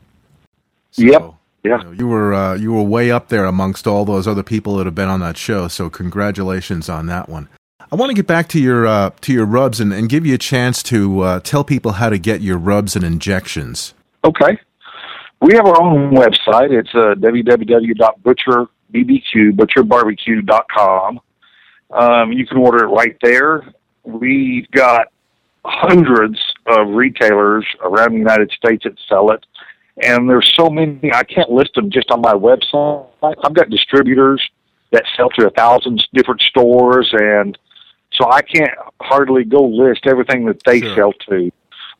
So, 0.92 1.04
yep. 1.04 1.34
Yeah, 1.64 1.80
you, 1.80 1.84
know, 1.84 1.92
you 1.92 2.08
were 2.08 2.34
uh, 2.34 2.56
you 2.56 2.74
were 2.74 2.84
way 2.84 3.12
up 3.12 3.30
there 3.30 3.46
amongst 3.46 3.88
all 3.88 4.06
those 4.06 4.28
other 4.28 4.44
people 4.44 4.78
that 4.78 4.86
have 4.86 4.96
been 4.96 5.10
on 5.10 5.20
that 5.20 5.38
show. 5.38 5.68
So 5.68 5.90
congratulations 5.90 6.90
on 6.90 7.08
that 7.08 7.28
one. 7.28 7.50
I 7.92 7.96
want 7.96 8.12
to 8.12 8.14
get 8.14 8.28
back 8.28 8.48
to 8.50 8.60
your 8.60 8.86
uh, 8.86 9.12
to 9.22 9.34
your 9.34 9.46
rubs 9.46 9.80
and, 9.80 9.92
and 9.92 10.10
give 10.10 10.26
you 10.26 10.36
a 10.36 10.40
chance 10.40 10.84
to 10.84 11.22
uh, 11.22 11.40
tell 11.40 11.64
people 11.64 11.94
how 11.94 12.10
to 12.10 12.18
get 12.18 12.42
your 12.42 12.58
rubs 12.58 12.96
and 12.96 13.04
injections. 13.04 13.94
Okay, 14.24 14.60
we 15.42 15.56
have 15.56 15.66
our 15.66 15.82
own 15.82 16.12
website. 16.12 16.72
It's 16.72 16.94
uh, 16.94 17.16
www.butcherbbq 17.18 18.68
butcherbarbecue.com. 18.94 21.20
Um, 21.92 22.32
you 22.32 22.46
can 22.46 22.58
order 22.58 22.86
it 22.86 22.88
right 22.88 23.18
there. 23.22 23.74
We've 24.04 24.70
got 24.72 25.08
hundreds 25.66 26.40
of 26.68 26.90
retailers 26.90 27.66
around 27.82 28.14
the 28.14 28.20
United 28.20 28.52
States 28.52 28.84
that 28.84 28.94
sell 29.08 29.32
it 29.32 29.44
and 30.02 30.30
there's 30.30 30.52
so 30.56 30.70
many 30.70 31.12
I 31.14 31.24
can't 31.24 31.50
list 31.50 31.74
them 31.76 31.90
just 31.90 32.12
on 32.12 32.22
my 32.22 32.34
website. 32.34 33.08
I've 33.22 33.54
got 33.54 33.70
distributors 33.70 34.42
that 34.92 35.04
sell 35.16 35.30
to 35.32 35.48
a 35.48 35.50
thousand 35.52 36.06
different 36.14 36.42
stores, 36.42 37.10
and 37.14 37.58
so 38.14 38.30
I 38.32 38.42
can't 38.42 38.72
hardly 39.02 39.44
go 39.44 39.64
list 39.64 40.08
everything 40.08 40.46
that 40.46 40.64
they 40.66 40.82
sure. 40.82 40.96
sell 40.96 41.14
to. 41.30 41.52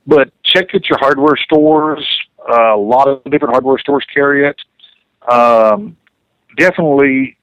But 0.08 0.32
check 0.44 0.74
at 0.74 0.90
your 0.90 0.98
hardware 1.00 1.38
stores. 1.38 2.06
Uh, 2.50 2.76
a 2.76 2.78
lot 2.78 3.08
of 3.08 3.24
different 3.26 3.54
hardware 3.54 3.78
stores 3.78 4.06
carry 4.14 4.48
it. 4.48 4.60
Um, 5.32 5.98
definitely 6.58 7.38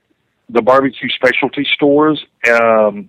the 0.48 0.62
barbecue 0.62 1.08
specialty 1.10 1.66
stores 1.74 2.24
um, 2.50 3.08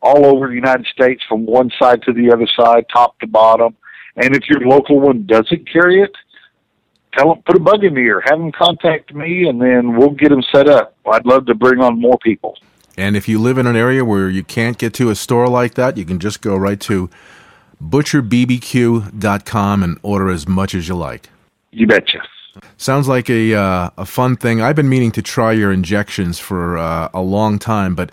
all 0.00 0.26
over 0.26 0.48
the 0.48 0.54
United 0.54 0.86
States, 0.86 1.22
from 1.28 1.46
one 1.46 1.70
side 1.78 2.02
to 2.02 2.12
the 2.12 2.30
other 2.30 2.46
side, 2.58 2.86
top 2.92 3.18
to 3.20 3.26
bottom. 3.26 3.74
And 4.16 4.36
if 4.36 4.48
your 4.48 4.60
local 4.60 5.00
one 5.00 5.26
doesn't 5.26 5.70
carry 5.70 6.02
it, 6.02 6.12
tell 7.16 7.34
them 7.34 7.42
put 7.46 7.56
a 7.56 7.60
bug 7.60 7.84
in 7.84 7.94
the 7.94 8.00
ear, 8.00 8.22
have 8.26 8.38
them 8.38 8.52
contact 8.52 9.14
me, 9.14 9.48
and 9.48 9.60
then 9.60 9.96
we'll 9.96 10.10
get 10.10 10.30
them 10.30 10.42
set 10.52 10.68
up. 10.68 10.94
I'd 11.10 11.26
love 11.26 11.46
to 11.46 11.54
bring 11.54 11.80
on 11.80 12.00
more 12.00 12.18
people. 12.18 12.56
And 12.96 13.16
if 13.16 13.28
you 13.28 13.40
live 13.40 13.58
in 13.58 13.66
an 13.66 13.76
area 13.76 14.04
where 14.04 14.28
you 14.28 14.44
can't 14.44 14.78
get 14.78 14.94
to 14.94 15.10
a 15.10 15.14
store 15.14 15.48
like 15.48 15.74
that, 15.74 15.96
you 15.96 16.04
can 16.04 16.20
just 16.20 16.40
go 16.40 16.56
right 16.56 16.80
to 16.80 17.10
butcherbbq.com 17.82 19.82
and 19.82 19.98
order 20.02 20.30
as 20.30 20.46
much 20.46 20.74
as 20.74 20.88
you 20.88 20.94
like. 20.94 21.28
You 21.72 21.86
betcha. 21.86 22.22
Sounds 22.76 23.08
like 23.08 23.28
a 23.28 23.54
uh, 23.54 23.90
a 23.98 24.06
fun 24.06 24.36
thing. 24.36 24.62
I've 24.62 24.76
been 24.76 24.88
meaning 24.88 25.10
to 25.12 25.22
try 25.22 25.52
your 25.52 25.72
injections 25.72 26.38
for 26.38 26.78
uh, 26.78 27.08
a 27.12 27.20
long 27.20 27.58
time, 27.58 27.96
but 27.96 28.12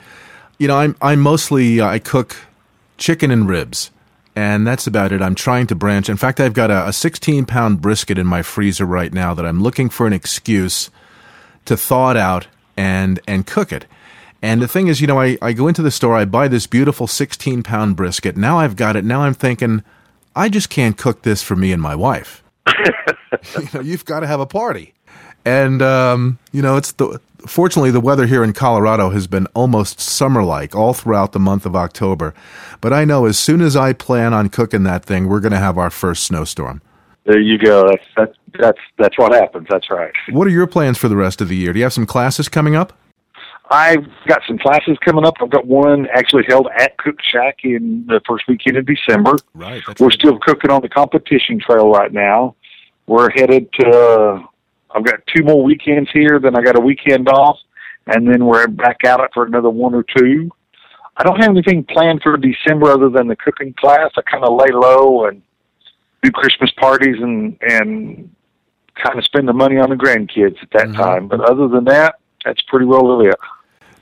you 0.58 0.68
know, 0.68 0.78
I'm 0.78 0.96
I 1.00 1.16
mostly 1.16 1.80
uh, 1.80 1.88
I 1.88 2.00
cook 2.00 2.36
chicken 2.98 3.30
and 3.30 3.48
ribs, 3.48 3.92
and 4.36 4.66
that's 4.66 4.88
about 4.88 5.12
it. 5.12 5.22
I'm 5.22 5.36
trying 5.36 5.68
to 5.68 5.76
branch. 5.76 6.10
In 6.10 6.18
fact, 6.18 6.40
I've 6.40 6.54
got 6.54 6.72
a, 6.72 6.88
a 6.88 6.94
16 6.94 7.46
pound 7.46 7.82
brisket 7.82 8.18
in 8.18 8.28
my 8.28 8.42
freezer 8.42 8.86
right 8.86 9.14
now 9.14 9.34
that 9.34 9.46
I'm 9.46 9.62
looking 9.62 9.90
for 9.90 10.08
an 10.08 10.14
excuse 10.14 10.90
to 11.66 11.78
thaw 11.78 12.12
it 12.12 12.18
out 12.18 12.48
and 12.78 13.20
and 13.28 13.46
cook 13.46 13.72
it. 13.72 13.86
And 14.42 14.62
the 14.62 14.68
thing 14.68 14.88
is, 14.88 15.02
you 15.02 15.08
know, 15.08 15.20
I, 15.20 15.38
I 15.42 15.54
go 15.54 15.68
into 15.68 15.84
the 15.84 15.92
store, 15.92 16.16
I 16.16 16.26
buy 16.26 16.48
this 16.48 16.66
beautiful 16.66 17.06
16 17.06 17.62
pound 17.64 17.96
brisket. 17.96 18.36
Now 18.36 18.60
I've 18.60 18.76
got 18.76 18.96
it. 18.96 19.06
Now 19.06 19.22
I'm 19.22 19.36
thinking, 19.36 19.84
I 20.36 20.50
just 20.50 20.70
can't 20.70 20.98
cook 20.98 21.22
this 21.22 21.44
for 21.44 21.56
me 21.56 21.72
and 21.72 21.82
my 21.82 21.96
wife. 21.96 22.44
you 23.60 23.68
know, 23.74 23.82
you've 23.82 24.06
got 24.06 24.22
to 24.22 24.28
have 24.28 24.40
a 24.40 24.46
party. 24.46 24.94
And, 25.46 25.82
um, 25.82 26.40
you 26.52 26.62
know, 26.62 26.78
it's 26.78 26.92
the, 26.94 27.20
fortunately, 27.48 27.92
the 27.92 28.00
weather 28.00 28.28
here 28.28 28.44
in 28.44 28.54
Colorado 28.54 29.10
has 29.10 29.28
been 29.28 29.48
almost 29.48 30.00
summer 30.00 30.44
like 30.44 30.76
all 30.76 30.94
throughout 30.94 31.32
the 31.32 31.40
month 31.40 31.66
of 31.66 31.76
October. 31.76 32.34
But 32.80 32.94
I 32.94 33.06
know 33.06 33.26
as 33.26 33.38
soon 33.38 33.62
as 33.62 33.76
I 33.76 33.94
plan 33.94 34.34
on 34.34 34.50
cooking 34.50 34.84
that 34.84 35.06
thing, 35.06 35.28
we're 35.28 35.40
going 35.40 35.52
to 35.52 35.60
have 35.60 35.78
our 35.78 35.90
first 35.90 36.24
snowstorm. 36.24 36.82
There 37.26 37.40
you 37.40 37.58
go. 37.58 37.88
That's, 37.88 38.04
that's, 38.16 38.38
that's, 38.60 38.80
that's 38.98 39.18
what 39.18 39.34
happens. 39.34 39.68
That's 39.70 39.90
right. 39.90 40.14
What 40.32 40.48
are 40.48 40.52
your 40.52 40.68
plans 40.68 40.98
for 40.98 41.08
the 41.08 41.16
rest 41.16 41.42
of 41.42 41.50
the 41.50 41.56
year? 41.56 41.74
Do 41.74 41.80
you 41.80 41.84
have 41.84 41.94
some 41.94 42.06
classes 42.06 42.50
coming 42.50 42.76
up? 42.76 42.94
I've 43.70 44.06
got 44.28 44.42
some 44.48 44.58
classes 44.58 44.98
coming 45.04 45.26
up. 45.26 45.36
I've 45.40 45.50
got 45.50 45.66
one 45.66 46.08
actually 46.14 46.44
held 46.48 46.68
at 46.78 46.98
Cook 46.98 47.18
Shack 47.22 47.60
in 47.64 48.06
the 48.08 48.20
first 48.28 48.46
weekend 48.48 48.76
of 48.76 48.86
December. 48.86 49.36
Right. 49.54 49.82
We're 50.00 50.08
right. 50.08 50.14
still 50.14 50.40
cooking 50.40 50.72
on 50.72 50.82
the 50.82 50.90
competition 50.90 51.60
trail 51.60 51.90
right 51.90 52.12
now. 52.12 52.56
We're 53.08 53.30
headed 53.32 53.72
to. 53.80 53.90
Uh, 53.90 54.48
I've 54.94 55.06
got 55.06 55.20
two 55.28 55.44
more 55.44 55.64
weekends 55.64 56.10
here. 56.12 56.40
Then 56.40 56.56
I 56.56 56.62
got 56.62 56.78
a 56.78 56.82
weekend 56.82 57.30
off, 57.30 57.58
and 58.08 58.28
then 58.28 58.46
we're 58.46 58.68
back 58.68 59.04
out 59.06 59.22
for 59.34 59.46
another 59.46 59.70
one 59.70 59.94
or 59.94 60.04
two. 60.04 60.50
I 61.18 61.24
don't 61.24 61.40
have 61.42 61.50
anything 61.50 61.84
planned 61.84 62.22
for 62.22 62.38
December 62.38 62.92
other 62.92 63.10
than 63.10 63.28
the 63.28 63.36
cooking 63.36 63.74
class. 63.74 64.12
I 64.18 64.22
kind 64.22 64.44
of 64.44 64.60
lay 64.60 64.72
low 64.72 65.26
and 65.26 65.42
do 66.24 66.32
Christmas 66.32 66.72
parties 66.78 67.18
and 67.22 67.58
and 67.62 68.34
kind 68.96 69.18
of 69.18 69.26
spend 69.26 69.48
the 69.48 69.54
money 69.54 69.78
on 69.78 69.90
the 69.90 69.96
grandkids 69.96 70.62
at 70.62 70.72
that 70.72 70.88
mm-hmm. 70.88 71.02
time. 71.02 71.28
But 71.28 71.42
other 71.42 71.68
than 71.68 71.86
that, 71.86 72.16
that's 72.44 72.62
pretty 72.64 72.86
well 72.86 73.22
it. 73.22 73.36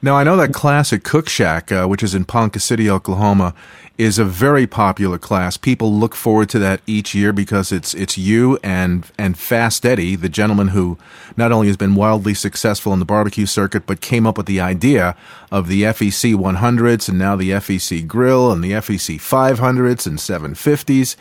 Now, 0.01 0.15
I 0.15 0.23
know 0.23 0.37
that 0.37 0.53
class 0.53 0.93
at 0.93 1.03
Cook 1.03 1.27
Shack, 1.27 1.73
uh, 1.73 1.85
which 1.85 2.03
is 2.03 2.15
in 2.15 2.23
Ponca 2.23 2.61
City, 2.61 2.89
Oklahoma, 2.89 3.53
is 3.97 4.17
a 4.17 4.23
very 4.23 4.65
popular 4.65 5.17
class. 5.17 5.57
People 5.57 5.93
look 5.93 6.15
forward 6.15 6.47
to 6.51 6.59
that 6.59 6.79
each 6.87 7.13
year 7.13 7.33
because 7.33 7.73
it's 7.73 7.93
it's 7.93 8.17
you 8.17 8.57
and 8.63 9.05
and 9.17 9.37
Fast 9.37 9.85
Eddy, 9.85 10.15
the 10.15 10.29
gentleman 10.29 10.69
who 10.69 10.97
not 11.35 11.51
only 11.51 11.67
has 11.67 11.75
been 11.75 11.95
wildly 11.95 12.33
successful 12.33 12.93
in 12.93 12.99
the 12.99 13.05
barbecue 13.05 13.45
circuit, 13.45 13.85
but 13.85 13.99
came 13.99 14.25
up 14.25 14.37
with 14.37 14.45
the 14.45 14.61
idea 14.61 15.17
of 15.51 15.67
the 15.67 15.83
FEC 15.83 16.33
100s 16.33 17.09
and 17.09 17.19
now 17.19 17.35
the 17.35 17.49
FEC 17.49 18.07
Grill 18.07 18.53
and 18.53 18.63
the 18.63 18.71
FEC 18.71 19.17
500s 19.17 20.07
and 20.07 20.17
750s, 20.17 21.17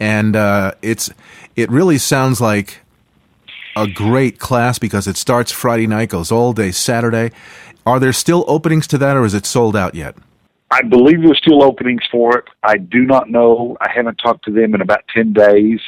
and 0.00 0.34
uh, 0.34 0.72
it's 0.80 1.10
it 1.54 1.70
really 1.70 1.98
sounds 1.98 2.40
like 2.40 2.78
a 3.76 3.86
great 3.86 4.38
class 4.38 4.78
because 4.78 5.06
it 5.06 5.18
starts 5.18 5.52
Friday 5.52 5.86
night, 5.86 6.08
goes 6.08 6.32
all 6.32 6.54
day 6.54 6.70
Saturday 6.70 7.30
are 7.86 7.98
there 7.98 8.12
still 8.12 8.44
openings 8.46 8.86
to 8.88 8.98
that, 8.98 9.16
or 9.16 9.24
is 9.24 9.34
it 9.34 9.46
sold 9.46 9.76
out 9.76 9.94
yet? 9.94 10.14
I 10.70 10.82
believe 10.82 11.22
there's 11.22 11.38
still 11.38 11.62
openings 11.62 12.02
for 12.10 12.38
it. 12.38 12.44
I 12.62 12.78
do 12.78 13.00
not 13.04 13.28
know. 13.28 13.76
I 13.80 13.90
haven't 13.90 14.16
talked 14.16 14.44
to 14.46 14.50
them 14.50 14.74
in 14.74 14.80
about 14.80 15.02
ten 15.14 15.32
days, 15.32 15.80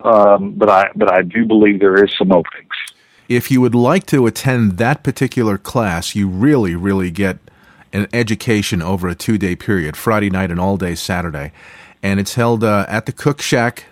um, 0.00 0.52
but 0.52 0.70
I 0.70 0.90
but 0.96 1.12
I 1.12 1.22
do 1.22 1.44
believe 1.44 1.80
there 1.80 2.02
is 2.02 2.12
some 2.16 2.32
openings. 2.32 2.72
If 3.28 3.50
you 3.50 3.60
would 3.60 3.74
like 3.74 4.06
to 4.06 4.26
attend 4.26 4.78
that 4.78 5.02
particular 5.02 5.58
class, 5.58 6.14
you 6.14 6.28
really 6.28 6.74
really 6.74 7.10
get 7.10 7.38
an 7.92 8.08
education 8.12 8.82
over 8.82 9.08
a 9.08 9.14
two 9.14 9.38
day 9.38 9.54
period, 9.56 9.96
Friday 9.96 10.30
night 10.30 10.50
and 10.50 10.58
all 10.58 10.76
day 10.76 10.94
Saturday, 10.94 11.52
and 12.02 12.18
it's 12.18 12.34
held 12.34 12.64
uh, 12.64 12.86
at 12.88 13.06
the 13.06 13.12
Cook 13.12 13.42
Shack 13.42 13.84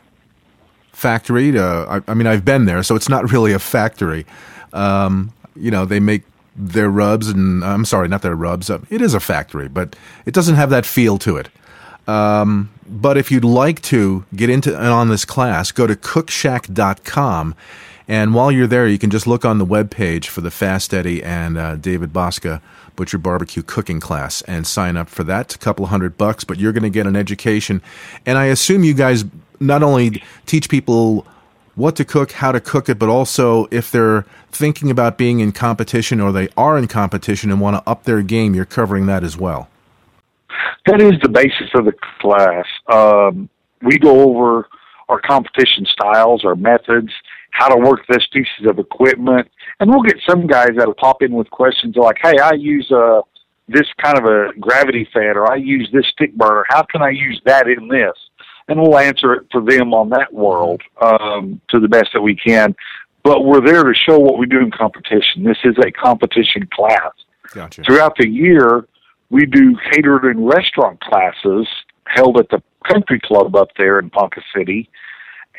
factory. 0.92 1.56
Uh, 1.58 2.00
I, 2.00 2.10
I, 2.10 2.14
mean, 2.14 2.26
I've 2.26 2.44
been 2.44 2.64
there, 2.64 2.82
so 2.82 2.96
it's 2.96 3.08
not 3.08 3.30
really 3.32 3.52
a 3.52 3.58
factory. 3.58 4.24
Um, 4.72 5.32
you 5.54 5.70
know, 5.70 5.84
they 5.84 6.00
make 6.00 6.22
their 6.54 6.90
rubs 6.90 7.28
and 7.28 7.64
I'm 7.64 7.84
sorry, 7.84 8.08
not 8.08 8.22
their 8.22 8.36
rubs. 8.36 8.70
Uh, 8.70 8.80
it 8.90 9.00
is 9.00 9.14
a 9.14 9.20
factory, 9.20 9.68
but 9.68 9.96
it 10.26 10.34
doesn't 10.34 10.56
have 10.56 10.70
that 10.70 10.86
feel 10.86 11.18
to 11.18 11.36
it. 11.36 11.48
Um, 12.06 12.70
but 12.86 13.16
if 13.16 13.30
you'd 13.30 13.44
like 13.44 13.80
to 13.82 14.24
get 14.34 14.50
into 14.50 14.76
on 14.76 15.08
this 15.08 15.24
class, 15.24 15.72
go 15.72 15.86
to 15.86 15.94
cookshack.com. 15.94 17.54
And 18.08 18.34
while 18.34 18.50
you're 18.50 18.66
there, 18.66 18.88
you 18.88 18.98
can 18.98 19.10
just 19.10 19.26
look 19.26 19.44
on 19.44 19.58
the 19.58 19.64
web 19.64 19.90
page 19.90 20.28
for 20.28 20.40
the 20.40 20.50
Fast 20.50 20.92
Eddy 20.92 21.22
and 21.22 21.56
uh, 21.56 21.76
David 21.76 22.12
Bouska 22.12 22.60
Butcher 22.96 23.18
Barbecue 23.18 23.62
cooking 23.62 24.00
class 24.00 24.42
and 24.42 24.66
sign 24.66 24.96
up 24.96 25.08
for 25.08 25.24
that. 25.24 25.46
It's 25.46 25.54
a 25.54 25.58
couple 25.58 25.86
hundred 25.86 26.18
bucks, 26.18 26.44
but 26.44 26.58
you're 26.58 26.72
going 26.72 26.82
to 26.82 26.90
get 26.90 27.06
an 27.06 27.16
education. 27.16 27.80
And 28.26 28.36
I 28.36 28.46
assume 28.46 28.84
you 28.84 28.94
guys 28.94 29.24
not 29.60 29.82
only 29.82 30.22
teach 30.46 30.68
people 30.68 31.26
what 31.74 31.96
to 31.96 32.04
cook, 32.04 32.32
how 32.32 32.52
to 32.52 32.60
cook 32.60 32.88
it, 32.88 32.98
but 32.98 33.08
also 33.08 33.66
if 33.70 33.90
they're 33.90 34.22
thinking 34.50 34.90
about 34.90 35.16
being 35.16 35.40
in 35.40 35.52
competition 35.52 36.20
or 36.20 36.32
they 36.32 36.48
are 36.56 36.76
in 36.76 36.86
competition 36.86 37.50
and 37.50 37.60
want 37.60 37.76
to 37.76 37.90
up 37.90 38.04
their 38.04 38.22
game, 38.22 38.54
you're 38.54 38.64
covering 38.64 39.06
that 39.06 39.24
as 39.24 39.36
well. 39.36 39.68
That 40.86 41.00
is 41.00 41.14
the 41.22 41.28
basis 41.28 41.70
of 41.74 41.86
the 41.86 41.94
class. 42.20 42.66
Um, 42.92 43.48
we 43.80 43.98
go 43.98 44.20
over 44.20 44.68
our 45.08 45.20
competition 45.20 45.86
styles, 45.92 46.44
our 46.44 46.54
methods, 46.54 47.10
how 47.50 47.68
to 47.68 47.76
work 47.76 48.00
this 48.08 48.26
pieces 48.32 48.66
of 48.66 48.78
equipment, 48.78 49.50
and 49.78 49.90
we'll 49.90 50.02
get 50.02 50.16
some 50.28 50.46
guys 50.46 50.70
that'll 50.76 50.94
pop 50.94 51.22
in 51.22 51.32
with 51.32 51.50
questions 51.50 51.96
like, 51.96 52.16
"Hey, 52.22 52.38
I 52.38 52.52
use 52.52 52.90
uh, 52.90 53.20
this 53.68 53.86
kind 54.02 54.18
of 54.18 54.24
a 54.24 54.52
gravity 54.58 55.06
fan, 55.12 55.36
or 55.36 55.50
I 55.50 55.56
use 55.56 55.88
this 55.92 56.06
stick 56.08 56.34
burner. 56.34 56.64
How 56.68 56.82
can 56.82 57.02
I 57.02 57.10
use 57.10 57.40
that 57.44 57.68
in 57.68 57.88
this?" 57.88 58.16
And 58.68 58.80
we'll 58.80 58.98
answer 58.98 59.34
it 59.34 59.46
for 59.50 59.60
them 59.60 59.92
on 59.94 60.10
that 60.10 60.32
world 60.32 60.82
um, 61.00 61.60
to 61.70 61.80
the 61.80 61.88
best 61.88 62.10
that 62.14 62.22
we 62.22 62.34
can. 62.34 62.74
But 63.22 63.44
we're 63.44 63.64
there 63.64 63.84
to 63.84 63.94
show 63.94 64.18
what 64.18 64.38
we 64.38 64.46
do 64.46 64.58
in 64.58 64.70
competition. 64.70 65.44
This 65.44 65.58
is 65.64 65.76
a 65.78 65.90
competition 65.92 66.68
class. 66.72 67.12
Gotcha. 67.52 67.82
Throughout 67.82 68.16
the 68.16 68.28
year, 68.28 68.86
we 69.30 69.46
do 69.46 69.76
catered 69.90 70.24
and 70.24 70.46
restaurant 70.46 71.00
classes 71.00 71.66
held 72.06 72.38
at 72.38 72.48
the 72.50 72.62
country 72.90 73.20
club 73.20 73.54
up 73.54 73.68
there 73.76 73.98
in 73.98 74.10
Ponca 74.10 74.40
City. 74.56 74.90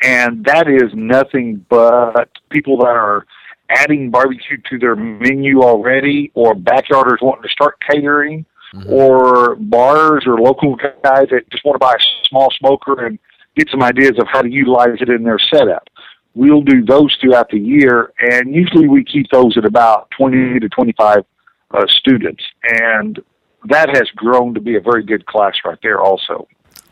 And 0.02 0.44
that 0.44 0.68
is 0.68 0.92
nothing 0.92 1.64
but 1.68 2.28
people 2.50 2.78
that 2.78 2.86
are 2.86 3.26
adding 3.70 4.10
barbecue 4.10 4.58
to 4.68 4.78
their 4.78 4.94
menu 4.94 5.62
already 5.62 6.30
or 6.34 6.54
backyarders 6.54 7.22
wanting 7.22 7.44
to 7.44 7.48
start 7.48 7.78
catering 7.88 8.44
mm-hmm. 8.74 8.92
or 8.92 9.56
bars 9.56 10.24
or 10.26 10.38
local 10.38 10.76
guys 10.76 11.28
that 11.30 11.48
just 11.50 11.64
want 11.64 11.76
to 11.76 11.78
buy 11.78 11.94
a 11.94 12.28
small 12.28 12.50
smoker 12.58 13.06
and 13.06 13.18
get 13.56 13.68
some 13.70 13.82
ideas 13.82 14.12
of 14.18 14.26
how 14.30 14.42
to 14.42 14.50
utilize 14.50 15.00
it 15.00 15.08
in 15.08 15.22
their 15.22 15.38
setup. 15.38 15.88
We'll 16.34 16.62
do 16.62 16.84
those 16.84 17.16
throughout 17.20 17.50
the 17.50 17.60
year, 17.60 18.12
and 18.18 18.52
usually 18.52 18.88
we 18.88 19.04
keep 19.04 19.30
those 19.30 19.56
at 19.56 19.64
about 19.64 20.08
20 20.18 20.58
to 20.60 20.68
25 20.68 21.24
uh, 21.70 21.86
students. 21.86 22.42
And 22.64 23.22
that 23.66 23.88
has 23.90 24.10
grown 24.16 24.52
to 24.54 24.60
be 24.60 24.76
a 24.76 24.80
very 24.80 25.04
good 25.04 25.26
class 25.26 25.54
right 25.64 25.78
there, 25.82 26.00
also. 26.00 26.48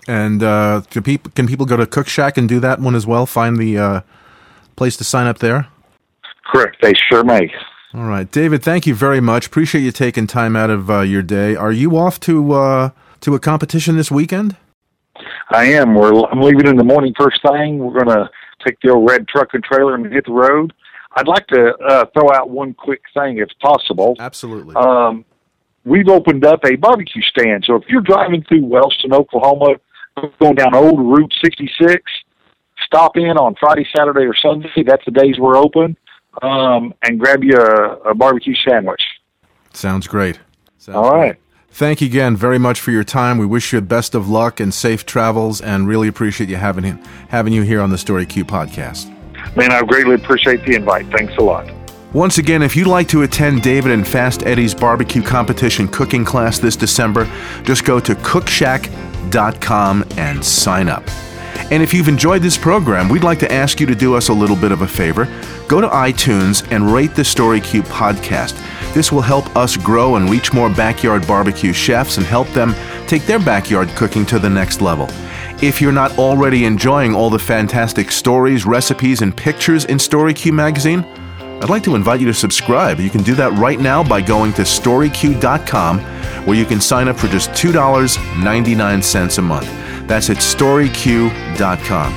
And 0.06 0.42
uh, 0.42 0.82
can, 0.90 1.02
people, 1.02 1.32
can 1.34 1.48
people 1.48 1.66
go 1.66 1.76
to 1.76 1.86
Cook 1.86 2.06
Shack 2.06 2.36
and 2.36 2.48
do 2.48 2.60
that 2.60 2.78
one 2.78 2.94
as 2.94 3.06
well? 3.06 3.26
Find 3.26 3.56
the 3.56 3.78
uh, 3.78 4.00
place 4.76 4.96
to 4.98 5.04
sign 5.04 5.26
up 5.26 5.38
there? 5.38 5.66
Correct. 6.44 6.76
They 6.80 6.92
sure 7.08 7.24
may. 7.24 7.52
All 7.94 8.04
right, 8.04 8.30
David. 8.30 8.62
Thank 8.62 8.86
you 8.86 8.94
very 8.94 9.20
much. 9.20 9.46
Appreciate 9.46 9.82
you 9.82 9.92
taking 9.92 10.26
time 10.26 10.56
out 10.56 10.70
of 10.70 10.90
uh, 10.90 11.00
your 11.00 11.20
day. 11.20 11.54
Are 11.54 11.72
you 11.72 11.98
off 11.98 12.18
to 12.20 12.52
uh, 12.52 12.90
to 13.20 13.34
a 13.34 13.38
competition 13.38 13.98
this 13.98 14.10
weekend? 14.10 14.56
I 15.50 15.64
am. 15.64 15.94
We're 15.94 16.24
I'm 16.24 16.40
leaving 16.40 16.66
in 16.66 16.76
the 16.76 16.84
morning 16.84 17.12
first 17.18 17.40
thing. 17.46 17.78
We're 17.78 18.02
going 18.02 18.16
to 18.16 18.30
take 18.66 18.78
the 18.80 18.92
old 18.92 19.10
red 19.10 19.28
truck 19.28 19.48
and 19.52 19.62
trailer 19.62 19.94
and 19.94 20.10
hit 20.10 20.24
the 20.24 20.32
road. 20.32 20.72
I'd 21.16 21.28
like 21.28 21.46
to 21.48 21.74
uh, 21.86 22.06
throw 22.14 22.32
out 22.32 22.48
one 22.48 22.72
quick 22.72 23.02
thing, 23.12 23.38
if 23.38 23.50
possible. 23.60 24.16
Absolutely. 24.18 24.74
Um, 24.74 25.26
we've 25.84 26.08
opened 26.08 26.46
up 26.46 26.64
a 26.64 26.76
barbecue 26.76 27.20
stand. 27.20 27.64
So 27.66 27.76
if 27.76 27.82
you're 27.88 28.00
driving 28.00 28.42
through 28.44 28.64
Wellston, 28.64 29.12
Oklahoma, 29.12 29.74
going 30.40 30.54
down 30.54 30.74
old 30.74 30.98
Route 30.98 31.34
66, 31.44 32.02
stop 32.86 33.18
in 33.18 33.36
on 33.36 33.54
Friday, 33.60 33.86
Saturday, 33.94 34.24
or 34.24 34.34
Sunday. 34.34 34.82
That's 34.86 35.04
the 35.04 35.10
days 35.10 35.38
we're 35.38 35.58
open 35.58 35.98
um, 36.40 36.94
and 37.02 37.18
grab 37.18 37.44
you 37.44 37.56
a, 37.56 38.10
a 38.10 38.14
barbecue 38.14 38.54
sandwich. 38.66 39.02
Sounds 39.72 40.06
great. 40.06 40.38
Sounds 40.78 40.96
All 40.96 41.12
right. 41.12 41.32
great. 41.32 41.38
Thank 41.70 42.02
you 42.02 42.06
again 42.06 42.36
very 42.36 42.58
much 42.58 42.80
for 42.80 42.90
your 42.90 43.04
time. 43.04 43.38
We 43.38 43.46
wish 43.46 43.72
you 43.72 43.80
the 43.80 43.86
best 43.86 44.14
of 44.14 44.28
luck 44.28 44.60
and 44.60 44.74
safe 44.74 45.06
travels, 45.06 45.60
and 45.60 45.88
really 45.88 46.06
appreciate 46.06 46.50
you 46.50 46.56
having 46.56 46.98
having 47.28 47.54
you 47.54 47.62
here 47.62 47.80
on 47.80 47.88
the 47.90 47.96
Story 47.96 48.26
Q 48.26 48.44
podcast. 48.44 49.08
Man, 49.56 49.72
I 49.72 49.82
greatly 49.82 50.14
appreciate 50.14 50.64
the 50.66 50.74
invite. 50.76 51.06
Thanks 51.16 51.34
a 51.38 51.42
lot. 51.42 51.70
Once 52.12 52.36
again, 52.36 52.60
if 52.62 52.76
you'd 52.76 52.86
like 52.86 53.08
to 53.08 53.22
attend 53.22 53.62
David 53.62 53.90
and 53.90 54.06
Fast 54.06 54.42
Eddy's 54.46 54.74
barbecue 54.74 55.22
competition 55.22 55.88
cooking 55.88 56.26
class 56.26 56.58
this 56.58 56.76
December, 56.76 57.24
just 57.62 57.86
go 57.86 57.98
to 57.98 58.14
cookshack.com 58.16 60.04
and 60.18 60.44
sign 60.44 60.88
up. 60.90 61.04
And 61.70 61.82
if 61.82 61.94
you've 61.94 62.08
enjoyed 62.08 62.42
this 62.42 62.58
program, 62.58 63.08
we'd 63.08 63.24
like 63.24 63.38
to 63.40 63.52
ask 63.52 63.80
you 63.80 63.86
to 63.86 63.94
do 63.94 64.14
us 64.14 64.28
a 64.28 64.32
little 64.32 64.56
bit 64.56 64.72
of 64.72 64.82
a 64.82 64.88
favor. 64.88 65.24
Go 65.68 65.80
to 65.80 65.88
iTunes 65.88 66.66
and 66.70 66.92
rate 66.92 67.14
the 67.14 67.22
StoryQ 67.22 67.82
podcast. 67.82 68.54
This 68.94 69.10
will 69.10 69.22
help 69.22 69.54
us 69.56 69.76
grow 69.76 70.16
and 70.16 70.28
reach 70.28 70.52
more 70.52 70.68
backyard 70.68 71.26
barbecue 71.26 71.72
chefs 71.72 72.18
and 72.18 72.26
help 72.26 72.48
them 72.48 72.74
take 73.06 73.24
their 73.24 73.38
backyard 73.38 73.88
cooking 73.90 74.26
to 74.26 74.38
the 74.38 74.50
next 74.50 74.80
level. 74.82 75.08
If 75.62 75.80
you're 75.80 75.92
not 75.92 76.18
already 76.18 76.64
enjoying 76.64 77.14
all 77.14 77.30
the 77.30 77.38
fantastic 77.38 78.10
stories, 78.10 78.66
recipes, 78.66 79.22
and 79.22 79.34
pictures 79.34 79.84
in 79.84 79.98
Story 79.98 80.34
Q 80.34 80.52
magazine, 80.52 81.06
I'd 81.62 81.70
like 81.70 81.84
to 81.84 81.94
invite 81.94 82.18
you 82.18 82.26
to 82.26 82.34
subscribe. 82.34 82.98
You 82.98 83.08
can 83.08 83.22
do 83.22 83.36
that 83.36 83.52
right 83.52 83.78
now 83.78 84.02
by 84.02 84.20
going 84.20 84.52
to 84.54 84.62
storyq.com, 84.62 86.00
where 86.44 86.56
you 86.56 86.64
can 86.64 86.80
sign 86.80 87.06
up 87.06 87.16
for 87.16 87.28
just 87.28 87.50
$2.99 87.50 89.38
a 89.38 89.42
month. 89.42 89.81
That's 90.12 90.28
at 90.28 90.36
storyq.com. 90.36 92.12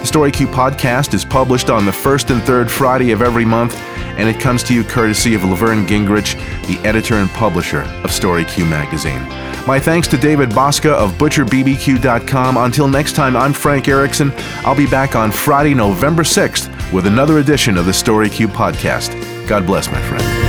The 0.00 0.04
Story 0.04 0.32
Q 0.32 0.48
podcast 0.48 1.14
is 1.14 1.24
published 1.24 1.70
on 1.70 1.86
the 1.86 1.92
first 1.92 2.30
and 2.30 2.42
third 2.42 2.68
Friday 2.68 3.12
of 3.12 3.22
every 3.22 3.44
month, 3.44 3.76
and 4.18 4.28
it 4.28 4.40
comes 4.40 4.64
to 4.64 4.74
you 4.74 4.82
courtesy 4.82 5.32
of 5.36 5.44
Laverne 5.44 5.86
Gingrich, 5.86 6.34
the 6.66 6.76
editor 6.84 7.14
and 7.14 7.30
publisher 7.30 7.82
of 8.02 8.10
Story 8.10 8.44
Q 8.46 8.64
magazine. 8.64 9.22
My 9.64 9.78
thanks 9.78 10.08
to 10.08 10.16
David 10.16 10.48
Bouska 10.50 10.90
of 10.90 11.12
ButcherBBQ.com. 11.18 12.56
Until 12.56 12.88
next 12.88 13.14
time, 13.14 13.36
I'm 13.36 13.52
Frank 13.52 13.86
Erickson. 13.86 14.32
I'll 14.64 14.74
be 14.74 14.88
back 14.88 15.14
on 15.14 15.30
Friday, 15.30 15.72
November 15.72 16.24
6th 16.24 16.92
with 16.92 17.06
another 17.06 17.38
edition 17.38 17.78
of 17.78 17.86
the 17.86 17.94
Story 17.94 18.28
Q 18.28 18.48
podcast. 18.48 19.14
God 19.46 19.66
bless, 19.66 19.86
my 19.92 20.02
friend. 20.02 20.45